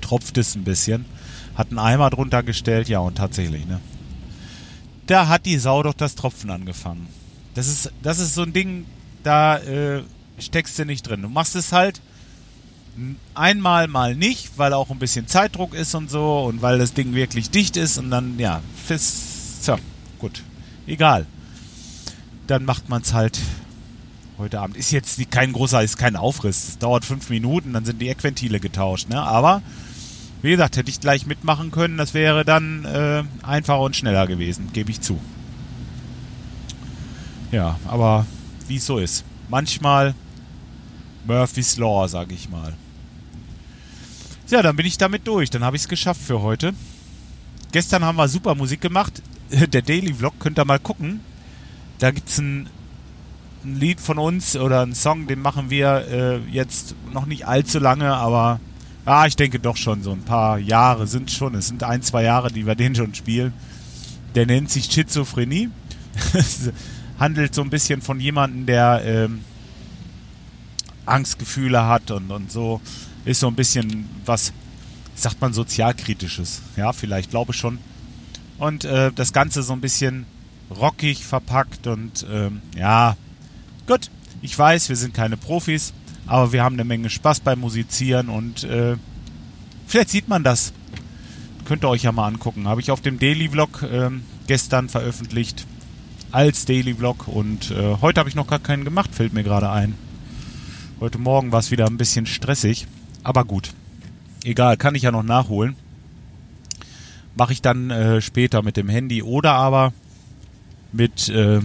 tropft 0.01 0.39
es 0.39 0.55
ein 0.55 0.65
bisschen. 0.65 1.07
Hat 1.55 1.69
einen 1.69 1.79
Eimer 1.79 2.11
drunter 2.11 2.43
gestellt, 2.43 2.89
ja, 2.89 3.01
und 3.01 3.17
tatsächlich, 3.17 3.67
ne? 3.67 3.81
Da 5.07 5.29
hat 5.29 5.47
die 5.47 5.59
Sau 5.59 5.83
doch 5.83 5.95
das 5.95 6.15
Tropfen 6.15 6.51
angefangen. 6.51 7.09
Das 7.55 7.67
ist, 7.67 7.93
das 8.03 8.21
ist 8.21 8.35
so 8.35 8.43
ein 8.43 8.53
Ding, 8.53 8.87
da 9.25 9.59
äh, 9.59 10.03
steckst 10.39 10.79
du 10.79 10.85
nicht 10.85 11.03
drin. 11.03 11.23
Du 11.23 11.29
machst 11.29 11.57
es 11.57 11.73
halt 11.73 12.01
einmal 13.35 13.89
mal 13.89 14.15
nicht, 14.15 14.51
weil 14.57 14.73
auch 14.73 14.91
ein 14.91 14.99
bisschen 14.99 15.27
Zeitdruck 15.27 15.75
ist 15.75 15.95
und 15.95 16.11
so 16.11 16.45
und 16.45 16.63
weil 16.63 16.79
das 16.79 16.95
Ding 16.95 17.15
wirklich 17.15 17.51
dicht 17.51 17.77
ist 17.77 17.99
und 17.99 18.11
dann, 18.11 18.39
ja, 18.39 18.61
fürs, 18.87 19.65
so, 19.65 19.77
gut, 20.19 20.43
egal. 20.87 21.27
Dann 22.47 22.65
macht 22.65 22.89
man 22.89 23.03
es 23.03 23.13
halt 23.13 23.39
heute 24.39 24.61
Abend. 24.61 24.77
Ist 24.77 24.91
jetzt 24.91 25.21
kein 25.31 25.53
großer, 25.53 25.83
ist 25.83 25.99
kein 25.99 26.17
Aufriss. 26.17 26.69
Es 26.69 26.79
dauert 26.79 27.05
fünf 27.05 27.31
Minuten, 27.31 27.73
dann 27.73 27.85
sind 27.85 28.01
die 28.01 28.09
Eckventile 28.09 28.59
getauscht, 28.59 29.09
ne? 29.09 29.23
Aber, 29.23 29.63
wie 30.43 30.51
gesagt, 30.51 30.77
hätte 30.77 30.91
ich 30.91 31.01
gleich 31.01 31.27
mitmachen 31.27 31.71
können, 31.71 31.99
das 31.99 32.15
wäre 32.15 32.45
dann 32.45 32.85
äh, 32.85 33.25
einfacher 33.43 33.81
und 33.81 33.97
schneller 33.97 34.27
gewesen, 34.27 34.71
gebe 34.73 34.91
ich 34.91 35.01
zu. 35.01 35.21
Ja, 37.53 37.79
aber 37.87 38.27
wie 38.69 38.77
es 38.77 38.87
so 38.87 38.99
ist. 38.99 39.25
Manchmal 39.49 40.15
Murphy's 41.27 41.77
Law, 41.77 42.07
sag 42.09 42.33
ich 42.33 42.49
mal. 42.49 42.75
Ja, 44.49 44.63
dann 44.63 44.77
bin 44.77 44.87
ich 44.87 44.99
damit 44.99 45.27
durch. 45.27 45.51
Dann 45.51 45.63
habe 45.65 45.77
ich 45.77 45.83
es 45.83 45.89
geschafft 45.89 46.21
für 46.21 46.43
heute. 46.43 46.75
Gestern 47.73 48.05
haben 48.05 48.17
wir 48.17 48.29
super 48.29 48.55
Musik 48.55 48.81
gemacht. 48.81 49.23
Der 49.51 49.83
Daily 49.83 50.15
Vlog 50.15 50.39
könnt 50.41 50.59
ihr 50.59 50.65
mal 50.65 50.79
gucken. 50.79 51.21
Da 51.99 52.11
gibt 52.11 52.29
es 52.29 52.39
ein, 52.39 52.69
ein, 53.65 53.79
Lied 53.79 54.01
von 54.01 54.19
uns 54.19 54.57
oder 54.57 54.83
einen 54.83 54.95
Song, 54.95 55.27
den 55.27 55.41
machen 55.41 55.71
wir 55.71 56.07
äh, 56.09 56.39
jetzt 56.51 56.95
noch 57.13 57.27
nicht 57.27 57.47
allzu 57.47 57.79
lange, 57.79 58.15
aber 58.15 58.59
ah, 59.05 59.27
ich 59.27 59.37
denke 59.37 59.59
doch 59.59 59.77
schon 59.77 60.03
so 60.03 60.13
ein 60.13 60.23
paar 60.23 60.59
Jahre 60.59 61.07
sind 61.07 61.31
schon. 61.31 61.55
Es 61.55 61.69
sind 61.69 61.83
ein, 61.83 62.03
zwei 62.03 62.23
Jahre, 62.23 62.51
die 62.53 62.67
wir 62.67 62.75
den 62.75 62.95
schon 62.95 63.15
spielen. 63.15 63.53
Der 64.35 64.47
nennt 64.47 64.71
sich 64.71 64.87
Schizophrenie. 64.87 65.71
handelt 67.19 67.55
so 67.55 67.63
ein 67.63 67.71
bisschen 67.71 68.01
von 68.01 68.19
jemandem, 68.19 68.67
der 68.67 69.03
ähm, 69.05 69.45
Angstgefühle 71.07 71.87
hat 71.87 72.11
und, 72.11 72.31
und 72.31 72.51
so 72.51 72.81
ist 73.25 73.41
so 73.41 73.49
ein 73.49 73.55
bisschen 73.55 74.09
was, 74.25 74.53
sagt 75.15 75.41
man, 75.41 75.53
sozialkritisches. 75.53 76.63
Ja, 76.77 76.93
vielleicht, 76.93 77.31
glaube 77.31 77.53
ich 77.53 77.59
schon. 77.59 77.79
Und 78.59 78.85
äh, 78.85 79.13
das 79.15 79.33
Ganze 79.33 79.63
so 79.63 79.73
ein 79.75 79.81
bisschen 79.81 80.25
rockig 80.71 81.25
verpackt 81.25 81.87
und 81.87 82.27
ähm, 82.31 82.63
ja, 82.77 83.17
gut. 83.87 84.11
Ich 84.43 84.59
weiß, 84.59 84.89
wir 84.89 84.97
sind 84.97 85.13
keine 85.13 85.37
Profis, 85.37 85.93
aber 86.27 86.53
wir 86.53 86.63
haben 86.63 86.75
eine 86.75 86.85
Menge 86.85 87.11
Spaß 87.11 87.41
beim 87.41 87.61
Musizieren 87.61 88.29
und 88.29 88.65
äh, 88.65 88.97
vielleicht 89.87 90.11
sieht 90.11 90.29
man 90.29 90.45
das. 90.45 90.73
Könnt 91.65 91.85
ihr 91.85 91.89
euch 91.89 92.03
ja 92.03 92.13
mal 92.13 92.27
angucken. 92.27 92.67
Habe 92.67 92.81
ich 92.81 92.91
auf 92.91 93.01
dem 93.01 93.19
Daily 93.19 93.49
Vlog 93.49 93.83
äh, 93.83 94.11
gestern 94.47 94.89
veröffentlicht 94.89 95.67
als 96.33 96.65
Daily 96.65 96.95
Vlog 96.95 97.29
und 97.29 97.71
äh, 97.71 97.97
heute 98.01 98.21
habe 98.21 98.29
ich 98.29 98.35
noch 98.35 98.47
gar 98.47 98.59
keinen 98.59 98.85
gemacht, 98.85 99.15
fällt 99.15 99.33
mir 99.33 99.43
gerade 99.43 99.71
ein. 99.71 99.95
Heute 101.01 101.19
Morgen 101.19 101.51
war 101.53 101.61
es 101.61 101.71
wieder 101.71 101.87
ein 101.87 101.97
bisschen 101.97 102.27
stressig, 102.27 102.87
aber 103.23 103.45
gut. 103.45 103.73
Egal, 104.45 104.77
kann 104.77 104.95
ich 104.95 105.03
ja 105.03 105.13
noch 105.13 105.23
nachholen. 105.23 105.77
Mache 107.37 107.53
ich 107.53 107.63
dann 107.63 107.91
äh, 107.91 108.21
später 108.21 108.63
mit 108.63 108.77
dem 108.77 108.89
Handy 108.89 109.23
oder 109.23 109.53
aber 109.53 109.93
mit 110.93 111.29
äh, 111.29 111.61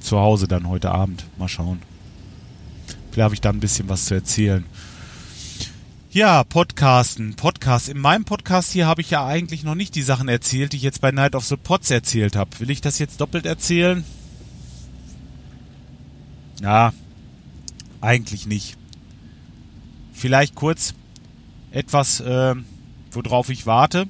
zu 0.00 0.18
Hause 0.18 0.48
dann 0.48 0.68
heute 0.68 0.90
Abend. 0.90 1.24
Mal 1.38 1.48
schauen. 1.48 1.80
Vielleicht 3.14 3.24
habe 3.26 3.34
ich 3.34 3.40
da 3.40 3.50
ein 3.50 3.60
bisschen 3.60 3.88
was 3.88 4.06
zu 4.06 4.14
erzählen. 4.14 4.64
Ja, 6.10 6.42
Podcasten, 6.42 7.34
Podcast. 7.34 7.88
In 7.88 8.00
meinem 8.00 8.24
Podcast 8.24 8.72
hier 8.72 8.88
habe 8.88 9.02
ich 9.02 9.10
ja 9.10 9.24
eigentlich 9.24 9.62
noch 9.62 9.76
nicht 9.76 9.94
die 9.94 10.02
Sachen 10.02 10.26
erzählt, 10.26 10.72
die 10.72 10.78
ich 10.78 10.82
jetzt 10.82 11.00
bei 11.00 11.12
Night 11.12 11.36
of 11.36 11.44
the 11.44 11.56
Pods 11.56 11.92
erzählt 11.92 12.34
habe. 12.34 12.50
Will 12.58 12.70
ich 12.70 12.80
das 12.80 12.98
jetzt 12.98 13.20
doppelt 13.20 13.46
erzählen? 13.46 14.02
Ja, 16.60 16.92
eigentlich 18.00 18.46
nicht. 18.46 18.76
Vielleicht 20.12 20.56
kurz 20.56 20.94
etwas, 21.70 22.18
äh, 22.18 22.56
worauf 23.12 23.48
ich 23.48 23.64
warte. 23.64 24.08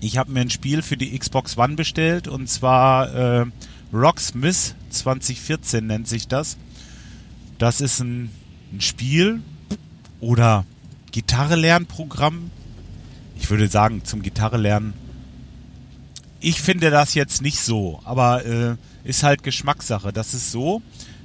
Ich 0.00 0.16
habe 0.16 0.30
mir 0.30 0.42
ein 0.42 0.50
Spiel 0.50 0.82
für 0.82 0.96
die 0.96 1.18
Xbox 1.18 1.58
One 1.58 1.74
bestellt 1.74 2.28
und 2.28 2.48
zwar 2.48 3.12
äh, 3.12 3.46
Rocksmith 3.92 4.76
2014 4.90 5.84
nennt 5.84 6.06
sich 6.06 6.28
das. 6.28 6.56
Das 7.58 7.80
ist 7.80 8.00
ein, 8.00 8.30
ein 8.72 8.80
Spiel, 8.80 9.40
oder 10.20 10.64
Gitarre-Lernprogramm. 11.12 12.50
Ich 13.38 13.50
würde 13.50 13.68
sagen, 13.68 14.04
zum 14.04 14.22
Gitarre 14.22 14.56
lernen. 14.56 14.94
Ich 16.40 16.60
finde 16.60 16.90
das 16.90 17.14
jetzt 17.14 17.42
nicht 17.42 17.60
so, 17.60 18.00
aber 18.04 18.44
äh, 18.44 18.76
ist 19.04 19.22
halt 19.22 19.42
Geschmackssache. 19.42 20.12
Das 20.12 20.34
ist 20.34 20.50
so, 20.50 20.82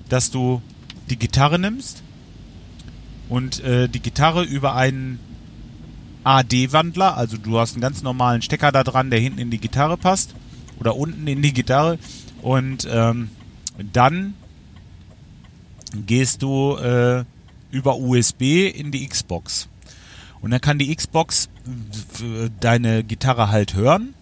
dass 0.09 0.31
du 0.31 0.61
die 1.09 1.17
Gitarre 1.17 1.59
nimmst 1.59 2.03
und 3.29 3.63
äh, 3.63 3.87
die 3.87 3.99
Gitarre 3.99 4.43
über 4.43 4.75
einen 4.75 5.19
AD-Wandler, 6.23 7.17
also 7.17 7.37
du 7.37 7.59
hast 7.59 7.73
einen 7.73 7.81
ganz 7.81 8.03
normalen 8.03 8.41
Stecker 8.41 8.71
da 8.71 8.83
dran, 8.83 9.09
der 9.09 9.19
hinten 9.19 9.39
in 9.39 9.49
die 9.49 9.57
Gitarre 9.57 9.97
passt 9.97 10.35
oder 10.79 10.95
unten 10.95 11.27
in 11.27 11.41
die 11.41 11.53
Gitarre 11.53 11.97
und 12.41 12.87
ähm, 12.89 13.29
dann 13.91 14.35
gehst 16.05 16.41
du 16.41 16.77
äh, 16.77 17.23
über 17.71 17.97
USB 17.97 18.41
in 18.73 18.91
die 18.91 19.07
Xbox. 19.07 19.67
Und 20.41 20.51
dann 20.51 20.61
kann 20.61 20.79
die 20.79 20.95
Xbox 20.95 21.49
deine 22.59 23.03
Gitarre 23.03 23.49
halt 23.49 23.75
hören 23.75 24.15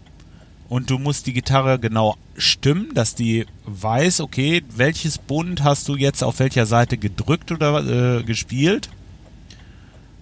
und 0.69 0.91
du 0.91 0.99
musst 0.99 1.25
die 1.25 1.33
Gitarre 1.33 1.79
genau 1.79 2.15
stimmen, 2.37 2.93
dass 2.93 3.15
die 3.15 3.47
weiß, 3.65 4.21
okay, 4.21 4.63
welches 4.75 5.17
Bund 5.17 5.63
hast 5.63 5.87
du 5.87 5.95
jetzt 5.95 6.23
auf 6.23 6.39
welcher 6.39 6.67
Seite 6.67 6.97
gedrückt 6.97 7.51
oder 7.51 8.19
äh, 8.19 8.23
gespielt. 8.23 8.89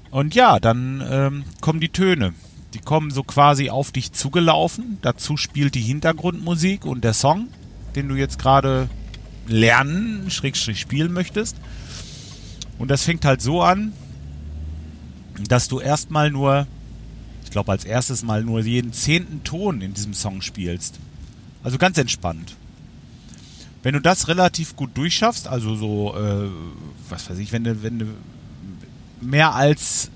Und 0.10 0.36
ja, 0.36 0.60
dann 0.60 1.04
ähm, 1.08 1.44
kommen 1.60 1.82
die 1.82 1.90
Töne. 1.90 2.34
Die 2.74 2.80
kommen 2.80 3.12
so 3.12 3.24
quasi 3.24 3.70
auf 3.70 3.92
dich 3.92 4.14
zugelaufen. 4.14 5.00
Dazu 5.02 5.36
spielt 5.36 5.76
die 5.76 5.82
Hintergrundmusik 5.82 6.86
und 6.86 7.04
der 7.04 7.14
Song, 7.14 7.50
den 7.96 8.08
du 8.08 8.16
jetzt 8.16 8.40
gerade 8.40 8.90
lernen, 9.48 10.30
schrägstrich 10.30 10.80
spielen 10.80 11.12
möchtest. 11.12 11.56
Und 12.80 12.90
das 12.90 13.04
fängt 13.04 13.26
halt 13.26 13.42
so 13.42 13.62
an, 13.62 13.94
dass 15.48 15.68
du 15.68 15.80
erstmal 15.80 16.32
nur, 16.32 16.68
ich 17.44 17.52
glaube 17.52 17.72
als 17.72 17.86
erstes 17.86 18.24
mal 18.24 18.44
nur 18.44 18.62
jeden 18.62 18.94
zehnten 18.94 19.44
Ton 19.44 19.82
in 19.82 19.94
diesem 19.94 20.14
Song 20.14 20.42
spielst. 20.42 21.00
Also 21.64 21.78
ganz 21.78 21.98
entspannt. 21.98 22.56
Wenn 23.84 23.94
du 23.94 24.02
das 24.02 24.28
relativ 24.28 24.76
gut 24.76 24.92
durchschaffst, 24.96 25.48
also 25.48 25.76
so, 25.76 26.16
äh, 26.16 26.50
was 27.10 27.30
weiß 27.30 27.38
ich, 27.38 27.52
wenn 27.52 27.64
du, 27.64 27.84
wenn 27.84 28.00
du 28.00 28.06
mehr 29.22 29.54
als 29.54 30.10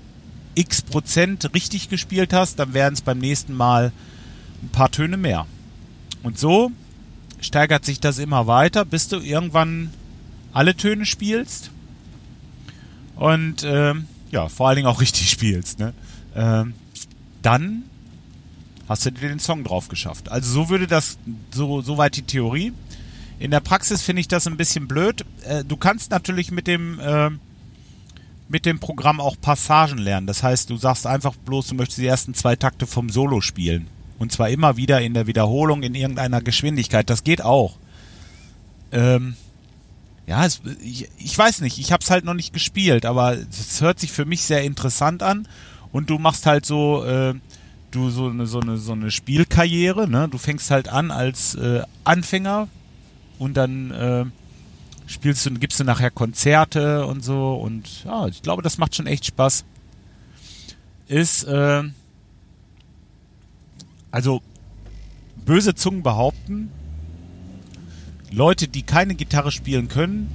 x 0.54 0.82
Prozent 0.82 1.52
richtig 1.54 1.88
gespielt 1.88 2.32
hast, 2.32 2.58
dann 2.58 2.74
werden 2.74 2.94
es 2.94 3.00
beim 3.00 3.18
nächsten 3.18 3.54
Mal 3.54 3.92
ein 4.62 4.68
paar 4.68 4.90
Töne 4.90 5.16
mehr. 5.16 5.46
Und 6.22 6.38
so 6.38 6.70
steigert 7.42 7.84
sich 7.84 8.00
das 8.00 8.18
immer 8.18 8.46
weiter, 8.46 8.84
bis 8.86 9.08
du 9.08 9.18
irgendwann 9.18 9.90
alle 10.54 10.74
Töne 10.74 11.04
spielst 11.04 11.70
und 13.16 13.62
ähm, 13.64 14.06
ja, 14.30 14.48
vor 14.48 14.68
allen 14.68 14.76
Dingen 14.76 14.88
auch 14.88 15.00
richtig 15.00 15.30
spielst, 15.30 15.78
ne? 15.78 15.92
Ähm, 16.34 16.74
dann 17.42 17.82
hast 18.88 19.04
du 19.04 19.10
dir 19.10 19.28
den 19.28 19.38
Song 19.38 19.64
drauf 19.64 19.88
geschafft. 19.88 20.30
Also 20.30 20.50
so 20.52 20.68
würde 20.68 20.86
das, 20.86 21.18
so, 21.50 21.82
so 21.82 21.98
weit 21.98 22.16
die 22.16 22.22
Theorie. 22.22 22.72
In 23.38 23.50
der 23.50 23.60
Praxis 23.60 24.02
finde 24.02 24.20
ich 24.20 24.28
das 24.28 24.46
ein 24.46 24.56
bisschen 24.56 24.88
blöd. 24.88 25.24
Äh, 25.44 25.64
du 25.64 25.76
kannst 25.76 26.10
natürlich 26.10 26.50
mit 26.50 26.66
dem, 26.66 27.00
äh, 27.00 27.30
mit 28.48 28.66
dem 28.66 28.78
Programm 28.80 29.20
auch 29.20 29.36
Passagen 29.40 29.98
lernen. 29.98 30.26
Das 30.26 30.42
heißt, 30.42 30.70
du 30.70 30.76
sagst 30.76 31.06
einfach 31.06 31.34
bloß, 31.36 31.68
du 31.68 31.74
möchtest 31.74 31.98
die 31.98 32.06
ersten 32.06 32.34
zwei 32.34 32.56
Takte 32.56 32.86
vom 32.86 33.10
Solo 33.10 33.40
spielen. 33.40 33.88
Und 34.22 34.30
zwar 34.30 34.50
immer 34.50 34.76
wieder 34.76 35.00
in 35.00 35.14
der 35.14 35.26
Wiederholung 35.26 35.82
in 35.82 35.96
irgendeiner 35.96 36.40
Geschwindigkeit. 36.40 37.10
Das 37.10 37.24
geht 37.24 37.42
auch. 37.42 37.76
Ähm, 38.92 39.34
ja, 40.28 40.46
es, 40.46 40.60
ich, 40.80 41.08
ich 41.18 41.36
weiß 41.36 41.60
nicht, 41.60 41.80
ich 41.80 41.90
habe 41.90 42.04
es 42.04 42.10
halt 42.10 42.24
noch 42.24 42.34
nicht 42.34 42.52
gespielt, 42.52 43.04
aber 43.04 43.36
es 43.36 43.80
hört 43.80 43.98
sich 43.98 44.12
für 44.12 44.24
mich 44.24 44.42
sehr 44.42 44.62
interessant 44.62 45.24
an 45.24 45.48
und 45.90 46.08
du 46.08 46.20
machst 46.20 46.46
halt 46.46 46.64
so, 46.64 47.04
äh, 47.04 47.34
du 47.90 48.10
so 48.10 48.28
eine, 48.28 48.46
so 48.46 48.60
eine, 48.60 48.76
so 48.76 48.92
eine 48.92 49.10
Spielkarriere, 49.10 50.08
ne? 50.08 50.28
Du 50.28 50.38
fängst 50.38 50.70
halt 50.70 50.88
an 50.88 51.10
als 51.10 51.56
äh, 51.56 51.82
Anfänger 52.04 52.68
und 53.40 53.56
dann 53.56 53.90
äh, 53.90 54.24
spielst 55.08 55.46
du, 55.46 55.54
gibst 55.54 55.80
du 55.80 55.84
nachher 55.84 56.12
Konzerte 56.12 57.06
und 57.06 57.24
so 57.24 57.54
und 57.54 58.04
ja, 58.04 58.28
ich 58.28 58.40
glaube, 58.42 58.62
das 58.62 58.78
macht 58.78 58.94
schon 58.94 59.08
echt 59.08 59.26
Spaß. 59.26 59.64
Ist, 61.08 61.42
äh, 61.42 61.82
also 64.12 64.40
böse 65.44 65.74
Zungen 65.74 66.04
behaupten, 66.04 66.70
Leute, 68.30 68.68
die 68.68 68.82
keine 68.82 69.14
Gitarre 69.14 69.50
spielen 69.50 69.88
können, 69.88 70.30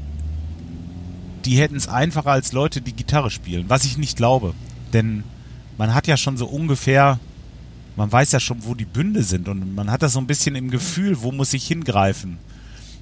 die 1.45 1.57
hätten 1.57 1.77
es 1.77 1.87
einfacher 1.87 2.31
als 2.31 2.51
Leute, 2.51 2.81
die 2.81 2.93
Gitarre 2.93 3.31
spielen. 3.31 3.69
Was 3.69 3.85
ich 3.85 3.97
nicht 3.97 4.17
glaube. 4.17 4.53
Denn 4.91 5.23
man 5.77 5.93
hat 5.93 6.07
ja 6.07 6.17
schon 6.17 6.37
so 6.37 6.45
ungefähr, 6.45 7.19
man 7.95 8.11
weiß 8.11 8.33
ja 8.33 8.39
schon, 8.39 8.65
wo 8.65 8.75
die 8.75 8.85
Bünde 8.85 9.23
sind 9.23 9.47
und 9.47 9.73
man 9.73 9.89
hat 9.89 10.03
das 10.03 10.13
so 10.13 10.19
ein 10.19 10.27
bisschen 10.27 10.55
im 10.55 10.69
Gefühl, 10.69 11.21
wo 11.21 11.31
muss 11.31 11.53
ich 11.53 11.65
hingreifen. 11.65 12.37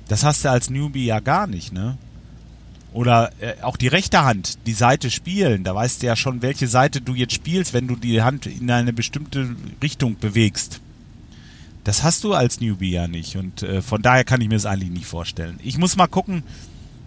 Das 0.07 0.23
hast 0.23 0.45
du 0.45 0.51
als 0.51 0.69
Newbie 0.69 1.05
ja 1.05 1.19
gar 1.19 1.47
nicht, 1.47 1.73
ne? 1.73 1.97
Oder 2.95 3.33
äh, 3.41 3.61
auch 3.61 3.75
die 3.75 3.89
rechte 3.89 4.23
Hand, 4.23 4.57
die 4.67 4.73
Seite 4.73 5.11
spielen. 5.11 5.65
Da 5.65 5.75
weißt 5.75 6.01
du 6.01 6.07
ja 6.07 6.15
schon, 6.15 6.41
welche 6.41 6.69
Seite 6.69 7.01
du 7.01 7.13
jetzt 7.13 7.33
spielst, 7.33 7.73
wenn 7.73 7.89
du 7.89 7.97
die 7.97 8.21
Hand 8.21 8.45
in 8.45 8.71
eine 8.71 8.93
bestimmte 8.93 9.53
Richtung 9.83 10.17
bewegst. 10.17 10.79
Das 11.83 12.03
hast 12.03 12.23
du 12.23 12.33
als 12.33 12.61
Newbie 12.61 12.91
ja 12.91 13.09
nicht. 13.09 13.35
Und 13.35 13.63
äh, 13.63 13.81
von 13.81 14.01
daher 14.01 14.23
kann 14.23 14.39
ich 14.39 14.47
mir 14.47 14.55
das 14.55 14.65
eigentlich 14.65 14.91
nicht 14.91 15.07
vorstellen. 15.07 15.59
Ich 15.61 15.77
muss 15.77 15.97
mal 15.97 16.07
gucken. 16.07 16.43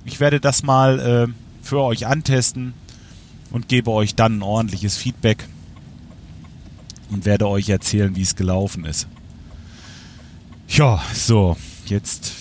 Ich 0.04 0.20
werde 0.20 0.40
das 0.40 0.62
mal 0.62 1.00
äh, 1.00 1.64
für 1.64 1.80
euch 1.80 2.06
antesten 2.06 2.74
und 3.50 3.68
gebe 3.68 3.90
euch 3.90 4.14
dann 4.14 4.40
ein 4.40 4.42
ordentliches 4.42 4.98
Feedback 4.98 5.48
und 7.08 7.24
werde 7.24 7.48
euch 7.48 7.70
erzählen, 7.70 8.14
wie 8.14 8.20
es 8.20 8.36
gelaufen 8.36 8.84
ist. 8.84 9.08
Ja, 10.68 11.02
so, 11.14 11.56
jetzt 11.86 12.34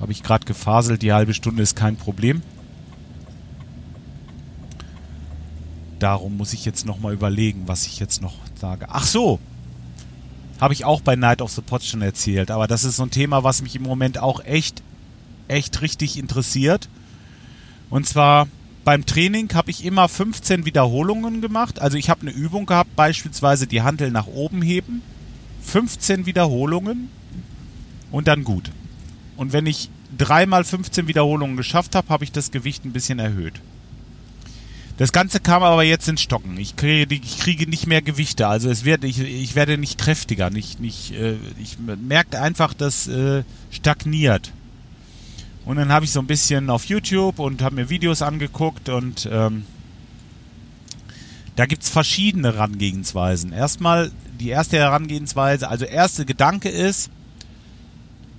habe 0.00 0.12
ich 0.12 0.22
gerade 0.22 0.44
gefaselt. 0.44 1.00
Die 1.00 1.14
halbe 1.14 1.32
Stunde 1.32 1.62
ist 1.62 1.76
kein 1.76 1.96
Problem. 1.96 2.42
Darum 6.04 6.36
muss 6.36 6.52
ich 6.52 6.66
jetzt 6.66 6.84
nochmal 6.84 7.14
überlegen, 7.14 7.62
was 7.64 7.86
ich 7.86 7.98
jetzt 7.98 8.20
noch 8.20 8.34
sage. 8.60 8.88
Ach 8.90 9.06
so, 9.06 9.40
habe 10.60 10.74
ich 10.74 10.84
auch 10.84 11.00
bei 11.00 11.16
Night 11.16 11.40
of 11.40 11.50
the 11.50 11.62
Pots 11.62 11.86
schon 11.88 12.02
erzählt, 12.02 12.50
aber 12.50 12.66
das 12.66 12.84
ist 12.84 12.96
so 12.96 13.04
ein 13.04 13.10
Thema, 13.10 13.42
was 13.42 13.62
mich 13.62 13.74
im 13.74 13.84
Moment 13.84 14.18
auch 14.18 14.44
echt, 14.44 14.82
echt 15.48 15.80
richtig 15.80 16.18
interessiert. 16.18 16.90
Und 17.88 18.06
zwar 18.06 18.48
beim 18.84 19.06
Training 19.06 19.48
habe 19.54 19.70
ich 19.70 19.82
immer 19.82 20.06
15 20.06 20.66
Wiederholungen 20.66 21.40
gemacht. 21.40 21.80
Also 21.80 21.96
ich 21.96 22.10
habe 22.10 22.20
eine 22.20 22.32
Übung 22.32 22.66
gehabt, 22.66 22.94
beispielsweise 22.96 23.66
die 23.66 23.80
Handel 23.80 24.10
nach 24.10 24.26
oben 24.26 24.60
heben. 24.60 25.00
15 25.62 26.26
Wiederholungen 26.26 27.08
und 28.12 28.28
dann 28.28 28.44
gut. 28.44 28.70
Und 29.38 29.54
wenn 29.54 29.64
ich 29.64 29.88
dreimal 30.18 30.64
15 30.64 31.08
Wiederholungen 31.08 31.56
geschafft 31.56 31.94
habe, 31.94 32.10
habe 32.10 32.24
ich 32.24 32.32
das 32.32 32.50
Gewicht 32.50 32.84
ein 32.84 32.92
bisschen 32.92 33.18
erhöht. 33.18 33.58
Das 34.96 35.10
Ganze 35.12 35.40
kam 35.40 35.62
aber 35.64 35.82
jetzt 35.82 36.08
ins 36.08 36.22
Stocken. 36.22 36.56
Ich 36.56 36.76
kriege, 36.76 37.12
ich 37.14 37.38
kriege 37.38 37.68
nicht 37.68 37.86
mehr 37.86 38.00
Gewichte. 38.00 38.46
Also 38.46 38.70
es 38.70 38.84
wird, 38.84 39.02
ich, 39.02 39.18
ich 39.18 39.56
werde 39.56 39.76
nicht 39.76 39.98
kräftiger. 39.98 40.50
Nicht, 40.50 40.78
nicht, 40.80 41.12
äh, 41.12 41.34
ich 41.60 41.78
merke 41.78 42.40
einfach, 42.40 42.74
dass 42.74 43.08
äh, 43.08 43.42
stagniert. 43.70 44.52
Und 45.64 45.76
dann 45.76 45.90
habe 45.90 46.04
ich 46.04 46.12
so 46.12 46.20
ein 46.20 46.26
bisschen 46.26 46.70
auf 46.70 46.84
YouTube 46.84 47.38
und 47.38 47.62
habe 47.62 47.74
mir 47.74 47.90
Videos 47.90 48.22
angeguckt 48.22 48.88
und 48.88 49.28
ähm, 49.32 49.64
da 51.56 51.66
gibt 51.66 51.84
es 51.84 51.88
verschiedene 51.88 52.52
Herangehensweisen. 52.52 53.52
Erstmal 53.52 54.10
die 54.38 54.50
erste 54.50 54.76
Herangehensweise, 54.76 55.68
also 55.68 55.86
erste 55.86 56.26
Gedanke 56.26 56.68
ist, 56.68 57.10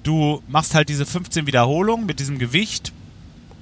du 0.04 0.42
machst 0.48 0.76
halt 0.76 0.90
diese 0.90 1.06
15 1.06 1.48
Wiederholungen 1.48 2.06
mit 2.06 2.20
diesem 2.20 2.38
Gewicht 2.38 2.94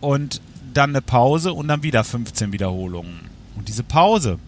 und 0.02 0.42
dann 0.78 0.92
eine 0.92 1.02
Pause 1.02 1.54
und 1.54 1.68
dann 1.68 1.84
wieder 1.84 2.04
15 2.04 2.52
Wiederholungen. 2.52 3.20
Und 3.56 3.68
diese 3.68 3.84
Pause, 3.84 4.40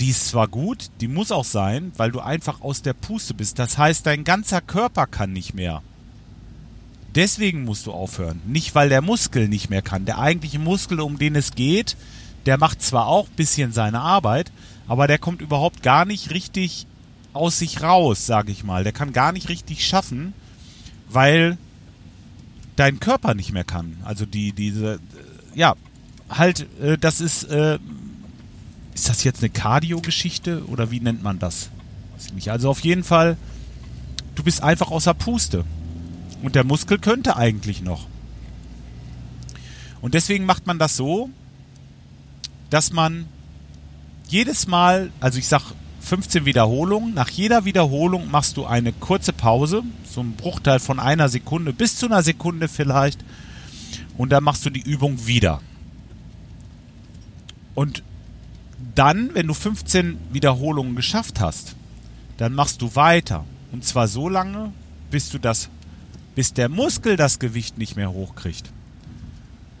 die 0.00 0.10
ist 0.10 0.28
zwar 0.28 0.48
gut, 0.48 0.90
die 1.00 1.08
muss 1.08 1.32
auch 1.32 1.44
sein, 1.44 1.92
weil 1.96 2.12
du 2.12 2.20
einfach 2.20 2.60
aus 2.60 2.82
der 2.82 2.92
Puste 2.92 3.34
bist. 3.34 3.58
Das 3.58 3.78
heißt, 3.78 4.06
dein 4.06 4.24
ganzer 4.24 4.60
Körper 4.60 5.06
kann 5.06 5.32
nicht 5.32 5.54
mehr. 5.54 5.82
Deswegen 7.14 7.64
musst 7.64 7.86
du 7.86 7.92
aufhören. 7.92 8.42
Nicht, 8.46 8.74
weil 8.74 8.90
der 8.90 9.00
Muskel 9.00 9.48
nicht 9.48 9.70
mehr 9.70 9.80
kann. 9.80 10.04
Der 10.04 10.18
eigentliche 10.18 10.58
Muskel, 10.58 11.00
um 11.00 11.18
den 11.18 11.34
es 11.34 11.52
geht, 11.54 11.96
der 12.44 12.58
macht 12.58 12.82
zwar 12.82 13.06
auch 13.06 13.26
ein 13.26 13.36
bisschen 13.36 13.72
seine 13.72 14.00
Arbeit, 14.00 14.52
aber 14.86 15.06
der 15.06 15.18
kommt 15.18 15.40
überhaupt 15.40 15.82
gar 15.82 16.04
nicht 16.04 16.30
richtig 16.30 16.86
aus 17.32 17.58
sich 17.58 17.82
raus, 17.82 18.26
sage 18.26 18.52
ich 18.52 18.64
mal. 18.64 18.84
Der 18.84 18.92
kann 18.92 19.12
gar 19.14 19.32
nicht 19.32 19.48
richtig 19.48 19.86
schaffen, 19.86 20.34
weil 21.08 21.56
dein 22.76 23.00
Körper 23.00 23.34
nicht 23.34 23.52
mehr 23.52 23.64
kann. 23.64 23.96
Also 24.04 24.26
die, 24.26 24.52
diese, 24.52 24.94
äh, 24.94 24.98
ja, 25.54 25.74
halt, 26.28 26.66
äh, 26.80 26.98
das 26.98 27.20
ist, 27.20 27.44
äh, 27.44 27.78
ist 28.94 29.08
das 29.08 29.24
jetzt 29.24 29.40
eine 29.40 29.50
Cardio-Geschichte 29.50 30.64
oder 30.66 30.90
wie 30.90 31.00
nennt 31.00 31.22
man 31.22 31.38
das? 31.38 31.70
Also 32.46 32.70
auf 32.70 32.80
jeden 32.80 33.04
Fall, 33.04 33.36
du 34.34 34.42
bist 34.42 34.62
einfach 34.62 34.90
außer 34.90 35.14
Puste. 35.14 35.64
Und 36.42 36.54
der 36.54 36.64
Muskel 36.64 36.98
könnte 36.98 37.36
eigentlich 37.36 37.82
noch. 37.82 38.06
Und 40.00 40.14
deswegen 40.14 40.44
macht 40.44 40.66
man 40.66 40.78
das 40.78 40.96
so, 40.96 41.30
dass 42.70 42.92
man 42.92 43.26
jedes 44.28 44.66
Mal, 44.66 45.10
also 45.20 45.38
ich 45.38 45.48
sag 45.48 45.72
15 46.06 46.44
Wiederholungen. 46.44 47.14
Nach 47.14 47.28
jeder 47.28 47.64
Wiederholung 47.64 48.30
machst 48.30 48.56
du 48.56 48.64
eine 48.64 48.92
kurze 48.92 49.32
Pause, 49.32 49.82
so 50.08 50.20
ein 50.20 50.34
Bruchteil 50.34 50.78
von 50.78 51.00
einer 51.00 51.28
Sekunde 51.28 51.72
bis 51.72 51.96
zu 51.96 52.06
einer 52.06 52.22
Sekunde 52.22 52.68
vielleicht. 52.68 53.24
Und 54.16 54.30
dann 54.30 54.44
machst 54.44 54.64
du 54.64 54.70
die 54.70 54.80
Übung 54.80 55.26
wieder. 55.26 55.60
Und 57.74 58.04
dann, 58.94 59.34
wenn 59.34 59.48
du 59.48 59.54
15 59.54 60.16
Wiederholungen 60.32 60.94
geschafft 60.94 61.40
hast, 61.40 61.74
dann 62.36 62.54
machst 62.54 62.82
du 62.82 62.94
weiter. 62.94 63.44
Und 63.72 63.84
zwar 63.84 64.06
so 64.06 64.28
lange, 64.28 64.72
bis 65.10 65.30
du 65.30 65.38
das, 65.38 65.68
bis 66.36 66.54
der 66.54 66.68
Muskel 66.68 67.16
das 67.16 67.40
Gewicht 67.40 67.78
nicht 67.78 67.96
mehr 67.96 68.12
hochkriegt. 68.12 68.70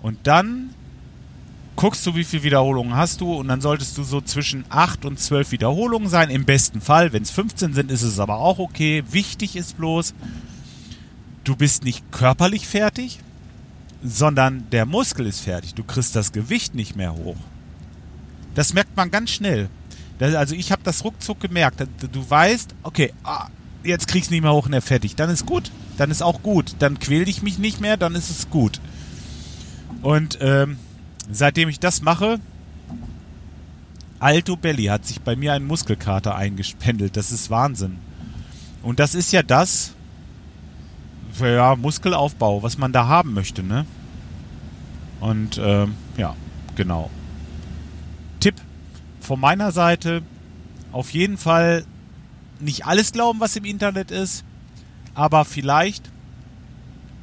Und 0.02 0.18
dann 0.24 0.70
guckst 1.76 2.06
du, 2.06 2.14
wie 2.14 2.24
viele 2.24 2.42
Wiederholungen 2.42 2.96
hast 2.96 3.20
du 3.20 3.34
und 3.34 3.48
dann 3.48 3.60
solltest 3.60 3.96
du 3.98 4.02
so 4.02 4.20
zwischen 4.20 4.64
8 4.70 5.04
und 5.04 5.20
12 5.20 5.52
Wiederholungen 5.52 6.08
sein. 6.08 6.30
Im 6.30 6.44
besten 6.44 6.80
Fall, 6.80 7.12
wenn 7.12 7.22
es 7.22 7.30
15 7.30 7.74
sind, 7.74 7.90
ist 7.90 8.02
es 8.02 8.18
aber 8.18 8.38
auch 8.38 8.58
okay. 8.58 9.04
Wichtig 9.10 9.56
ist 9.56 9.76
bloß, 9.76 10.14
du 11.44 11.54
bist 11.54 11.84
nicht 11.84 12.10
körperlich 12.10 12.66
fertig, 12.66 13.20
sondern 14.02 14.68
der 14.72 14.86
Muskel 14.86 15.26
ist 15.26 15.40
fertig. 15.40 15.74
Du 15.74 15.84
kriegst 15.84 16.16
das 16.16 16.32
Gewicht 16.32 16.74
nicht 16.74 16.96
mehr 16.96 17.14
hoch. 17.14 17.36
Das 18.54 18.72
merkt 18.72 18.96
man 18.96 19.10
ganz 19.10 19.30
schnell. 19.30 19.68
Das, 20.18 20.34
also 20.34 20.54
ich 20.54 20.72
habe 20.72 20.82
das 20.82 21.04
ruckzuck 21.04 21.40
gemerkt. 21.40 21.86
Du 22.10 22.30
weißt, 22.30 22.74
okay, 22.82 23.12
ah, 23.22 23.48
jetzt 23.84 24.08
kriegst 24.08 24.30
du 24.30 24.34
nicht 24.34 24.42
mehr 24.42 24.52
hoch 24.52 24.66
und 24.66 24.72
er 24.72 24.82
fertig. 24.82 25.14
Dann 25.14 25.30
ist 25.30 25.44
gut. 25.44 25.70
Dann 25.98 26.10
ist 26.10 26.22
auch 26.22 26.42
gut. 26.42 26.76
Dann 26.78 26.98
quäl 26.98 27.28
ich 27.28 27.42
mich 27.42 27.58
nicht 27.58 27.80
mehr, 27.80 27.96
dann 27.96 28.14
ist 28.14 28.30
es 28.30 28.48
gut. 28.50 28.80
Und 30.02 30.38
ähm, 30.40 30.78
seitdem 31.30 31.68
ich 31.68 31.80
das 31.80 32.02
mache, 32.02 32.40
Alto 34.18 34.56
Belly 34.56 34.84
hat 34.84 35.04
sich 35.04 35.20
bei 35.20 35.36
mir 35.36 35.52
ein 35.52 35.64
Muskelkater 35.64 36.34
eingespendelt. 36.34 37.16
Das 37.16 37.32
ist 37.32 37.50
Wahnsinn. 37.50 37.98
Und 38.82 38.98
das 38.98 39.14
ist 39.14 39.32
ja 39.32 39.42
das, 39.42 39.92
ja, 41.40 41.76
Muskelaufbau, 41.76 42.62
was 42.62 42.78
man 42.78 42.92
da 42.92 43.08
haben 43.08 43.34
möchte, 43.34 43.62
ne? 43.62 43.84
Und 45.20 45.58
ähm, 45.62 45.94
ja, 46.16 46.34
genau. 46.76 47.10
Tipp 48.40 48.54
von 49.20 49.40
meiner 49.40 49.72
Seite, 49.72 50.22
auf 50.92 51.10
jeden 51.10 51.36
Fall 51.36 51.84
nicht 52.60 52.86
alles 52.86 53.12
glauben, 53.12 53.40
was 53.40 53.56
im 53.56 53.64
Internet 53.64 54.10
ist, 54.10 54.44
aber 55.14 55.44
vielleicht 55.44 56.10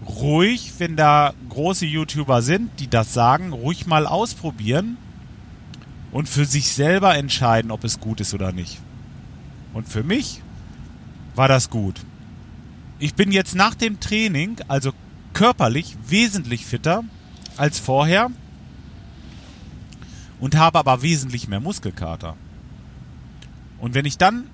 ruhig, 0.05 0.73
wenn 0.79 0.95
da 0.95 1.33
große 1.53 1.85
YouTuber 1.85 2.41
sind, 2.41 2.79
die 2.79 2.89
das 2.89 3.13
sagen, 3.13 3.53
ruhig 3.53 3.85
mal 3.85 4.07
ausprobieren 4.07 4.97
und 6.11 6.27
für 6.27 6.45
sich 6.45 6.71
selber 6.71 7.15
entscheiden, 7.15 7.69
ob 7.69 7.83
es 7.83 7.99
gut 7.99 8.19
ist 8.21 8.33
oder 8.33 8.51
nicht. 8.51 8.79
Und 9.73 9.87
für 9.87 10.03
mich 10.03 10.41
war 11.35 11.47
das 11.47 11.69
gut. 11.69 12.01
Ich 12.97 13.13
bin 13.13 13.31
jetzt 13.31 13.53
nach 13.53 13.75
dem 13.75 13.99
Training, 13.99 14.57
also 14.67 14.93
körperlich, 15.33 15.95
wesentlich 16.07 16.65
fitter 16.65 17.03
als 17.55 17.79
vorher 17.79 18.31
und 20.39 20.55
habe 20.55 20.79
aber 20.79 21.03
wesentlich 21.03 21.47
mehr 21.47 21.59
Muskelkater. 21.59 22.35
Und 23.79 23.93
wenn 23.93 24.05
ich 24.05 24.17
dann 24.17 24.45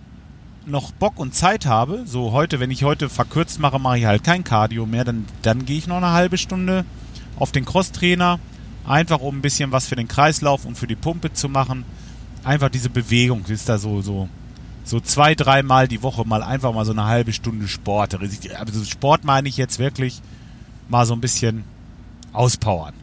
noch 0.69 0.91
Bock 0.91 1.19
und 1.19 1.35
Zeit 1.35 1.65
habe, 1.65 2.03
so 2.05 2.31
heute, 2.31 2.59
wenn 2.59 2.71
ich 2.71 2.83
heute 2.83 3.09
verkürzt 3.09 3.59
mache, 3.59 3.79
mache 3.79 3.99
ich 3.99 4.05
halt 4.05 4.23
kein 4.23 4.43
Cardio 4.43 4.85
mehr, 4.85 5.03
dann, 5.03 5.25
dann 5.41 5.65
gehe 5.65 5.77
ich 5.77 5.87
noch 5.87 5.97
eine 5.97 6.11
halbe 6.11 6.37
Stunde 6.37 6.85
auf 7.37 7.51
den 7.51 7.65
Crosstrainer, 7.65 8.39
einfach 8.85 9.19
um 9.19 9.37
ein 9.37 9.41
bisschen 9.41 9.71
was 9.71 9.87
für 9.87 9.95
den 9.95 10.07
Kreislauf 10.07 10.65
und 10.65 10.77
für 10.77 10.87
die 10.87 10.95
Pumpe 10.95 11.33
zu 11.33 11.49
machen. 11.49 11.85
Einfach 12.43 12.69
diese 12.69 12.89
Bewegung 12.89 13.45
ist 13.47 13.69
da 13.69 13.77
so, 13.77 14.01
so, 14.01 14.29
so 14.83 14.99
zwei, 14.99 15.35
dreimal 15.35 15.87
die 15.87 16.03
Woche 16.03 16.25
mal 16.25 16.43
einfach 16.43 16.73
mal 16.73 16.85
so 16.85 16.91
eine 16.91 17.05
halbe 17.05 17.33
Stunde 17.33 17.67
Sport. 17.67 18.17
Also 18.55 18.83
Sport 18.85 19.23
meine 19.23 19.49
ich 19.49 19.57
jetzt 19.57 19.79
wirklich 19.79 20.21
mal 20.87 21.05
so 21.05 21.13
ein 21.13 21.21
bisschen 21.21 21.63
auspowern. 22.33 22.93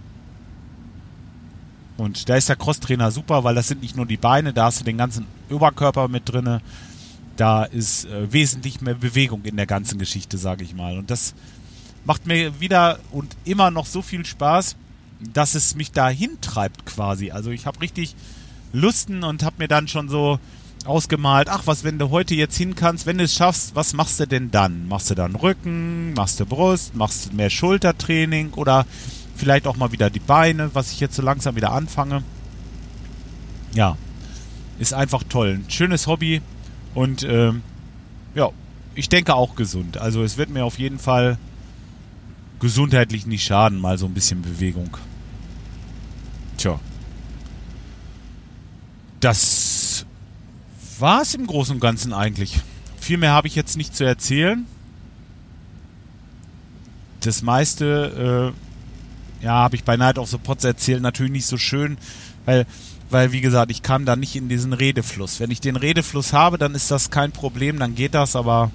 Und 1.97 2.29
da 2.29 2.37
ist 2.37 2.49
der 2.49 2.57
Crosstrainer 2.57 3.11
super, 3.11 3.45
weil 3.45 3.55
das 3.55 3.69
sind 3.69 3.83
nicht 3.83 3.97
nur 3.97 4.07
die 4.07 4.19
Beine, 4.19 4.53
da 4.53 4.67
hast 4.67 4.81
du 4.81 4.85
den 4.85 4.99
ganzen 4.99 5.27
Oberkörper 5.51 6.09
mit 6.09 6.29
drinne 6.31 6.61
da 7.37 7.65
ist 7.65 8.07
äh, 8.07 8.33
wesentlich 8.33 8.81
mehr 8.81 8.95
Bewegung 8.95 9.45
in 9.45 9.57
der 9.57 9.67
ganzen 9.67 9.99
Geschichte, 9.99 10.39
sage 10.39 10.65
ich 10.65 10.75
mal. 10.75 10.99
Und 10.99 11.11
das 11.11 11.35
macht 12.05 12.27
mir 12.27 12.61
wieder 12.61 12.99
und 13.11 13.37
immer 13.45 13.71
noch 13.71 13.87
so 13.87 14.03
viel 14.03 14.25
Spaß, 14.25 14.77
dass 15.33 15.55
es 15.55 15.75
mich 15.75 15.93
dahin 15.93 16.41
treibt 16.41 16.87
quasi. 16.87 17.31
Also 17.31 17.51
ich 17.51 17.67
habe 17.67 17.81
richtig 17.81 18.15
Lusten 18.73 19.25
und 19.25 19.43
habe 19.43 19.57
mir 19.59 19.69
dann 19.69 19.89
schon 19.89 20.09
so 20.09 20.39
ausgemalt, 20.85 21.49
ach, 21.49 21.63
was, 21.65 21.83
wenn 21.85 21.99
du 21.99 22.11
heute 22.11 22.35
jetzt 22.35 22.57
hin 22.57 22.75
kannst, 22.75 23.07
wenn 23.07 23.19
du 23.19 23.25
es 23.25 23.35
schaffst, 23.35 23.75
was 23.75 23.93
machst 23.93 24.21
du 24.21 24.27
denn 24.27 24.51
dann? 24.51 24.87
Machst 24.89 25.11
du 25.11 25.15
dann 25.15 25.35
Rücken, 25.35 26.13
machst 26.15 26.39
du 26.39 26.47
Brust, 26.47 26.95
machst 26.95 27.27
du 27.27 27.37
mehr 27.37 27.51
Schultertraining 27.51 28.53
oder 28.55 28.87
vielleicht 29.35 29.67
auch 29.67 29.77
mal 29.77 29.93
wieder 29.93 30.11
die 30.11 30.21
Beine, 30.21 30.71
was 30.75 30.93
ich 30.93 31.01
jetzt 31.01 31.17
so 31.17 31.23
langsam 31.23 31.57
wieder 31.57 31.73
anfange. 31.73 32.23
Ja, 33.75 33.97
ist 34.79 34.95
einfach 34.95 35.23
toll. 35.29 35.61
Ein 35.65 35.71
schönes 35.71 36.07
Hobby 36.07 36.41
und 36.97 37.25
ähm, 37.25 37.63
ja, 38.35 38.51
ich 38.95 39.11
denke 39.11 39.35
auch 39.35 39.55
gesund. 39.55 39.99
Also 39.99 40.23
es 40.23 40.39
wird 40.39 40.49
mir 40.49 40.65
auf 40.65 40.79
jeden 40.79 40.99
Fall 40.99 41.37
gesundheitlich 42.59 43.27
nicht 43.27 43.45
schaden, 43.45 43.79
mal 43.79 43.99
so 43.99 44.07
ein 44.07 44.15
bisschen 44.15 44.41
Bewegung. 44.41 44.97
Tja. 46.57 46.81
Das 49.21 50.07
war 50.99 51.21
es 51.21 51.35
im 51.35 51.47
Großen 51.47 51.75
und 51.75 51.81
Ganzen 51.81 52.15
eigentlich. 52.15 52.61
Viel 52.99 53.19
mehr 53.19 53.33
habe 53.33 53.47
ich 53.47 53.55
jetzt 53.55 53.77
nicht 53.77 53.95
zu 53.95 54.05
erzählen. 54.05 54.65
Das 57.21 57.43
meiste, 57.43 58.55
äh, 59.43 59.45
ja, 59.45 59.53
habe 59.53 59.77
ich 59.77 59.85
bei 59.85 59.99
Night 59.99 60.17
of 60.19 60.31
the 60.31 60.39
Pots 60.39 60.65
erzählt, 60.65 61.03
natürlich 61.03 61.33
nicht 61.33 61.47
so 61.47 61.59
schön, 61.59 61.99
weil, 62.47 62.65
weil, 63.11 63.33
wie 63.33 63.41
gesagt, 63.41 63.71
ich 63.71 63.83
kam 63.83 64.05
da 64.05 64.17
nicht 64.17 64.37
in 64.37 64.49
diesen 64.49 64.73
Redefluss. 64.73 65.41
Wenn 65.41 65.51
ich 65.51 65.61
den 65.61 65.77
Redefluss 65.77 66.33
habe, 66.33 66.59
dann 66.59 66.75
ist 66.75 66.91
das 66.91 67.11
kein 67.11 67.33
Problem, 67.33 67.79
dann 67.79 67.95
geht 67.95 68.15
das, 68.15 68.37
aber 68.37 68.71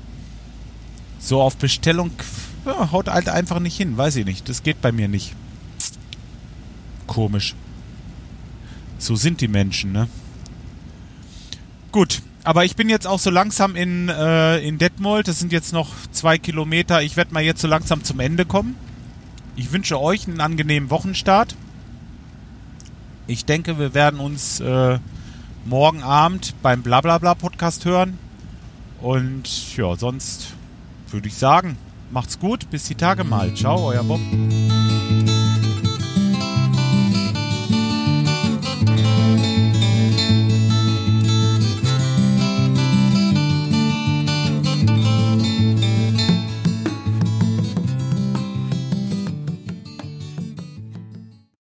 so 1.20 1.42
auf 1.42 1.58
Bestellung 1.58 2.12
ja, 2.66 2.92
haut 2.92 3.08
halt 3.08 3.30
einfach 3.30 3.60
nicht 3.60 3.78
hin, 3.78 3.98
weiß 3.98 4.16
ich 4.18 4.26
nicht. 4.26 4.48
Das 4.48 4.64
geht 4.64 4.82
bei 4.82 4.92
mir 4.92 5.08
nicht. 5.08 5.34
Komisch. 7.08 7.56
So 8.98 9.16
sind 9.16 9.42
die 9.42 9.48
Menschen, 9.48 9.92
ne? 9.92 10.08
Gut, 11.92 12.22
aber 12.44 12.66
ich 12.66 12.76
bin 12.76 12.88
jetzt 12.88 13.08
auch 13.08 13.20
so 13.20 13.30
langsam 13.30 13.76
in, 13.76 14.10
äh, 14.10 14.60
in 14.60 14.78
Detmold. 14.78 15.28
Das 15.28 15.40
sind 15.40 15.52
jetzt 15.52 15.74
noch 15.74 15.90
zwei 16.12 16.38
Kilometer. 16.38 17.02
Ich 17.02 17.18
werde 17.18 17.34
mal 17.34 17.44
jetzt 17.44 17.62
so 17.62 17.68
langsam 17.68 18.04
zum 18.04 18.20
Ende 18.20 18.46
kommen. 18.46 18.76
Ich 19.56 19.72
wünsche 19.72 20.00
euch 20.00 20.28
einen 20.28 20.40
angenehmen 20.40 20.90
Wochenstart. 20.90 21.56
Ich 23.32 23.46
denke, 23.46 23.80
wir 23.80 23.94
werden 23.94 24.20
uns 24.20 24.60
äh, 24.60 25.00
morgen 25.64 26.04
Abend 26.04 26.54
beim 26.62 26.84
Blablabla 26.84 27.34
Podcast 27.36 27.86
hören. 27.86 28.18
Und 29.02 29.78
ja, 29.78 29.96
sonst 29.96 30.54
würde 31.10 31.30
ich 31.30 31.36
sagen, 31.36 31.78
macht's 32.12 32.40
gut. 32.40 32.70
Bis 32.70 32.84
die 32.84 32.96
Tage 32.96 33.24
mal. 33.24 33.54
Ciao, 33.54 33.88
euer 33.88 34.04
Bob. 34.04 34.20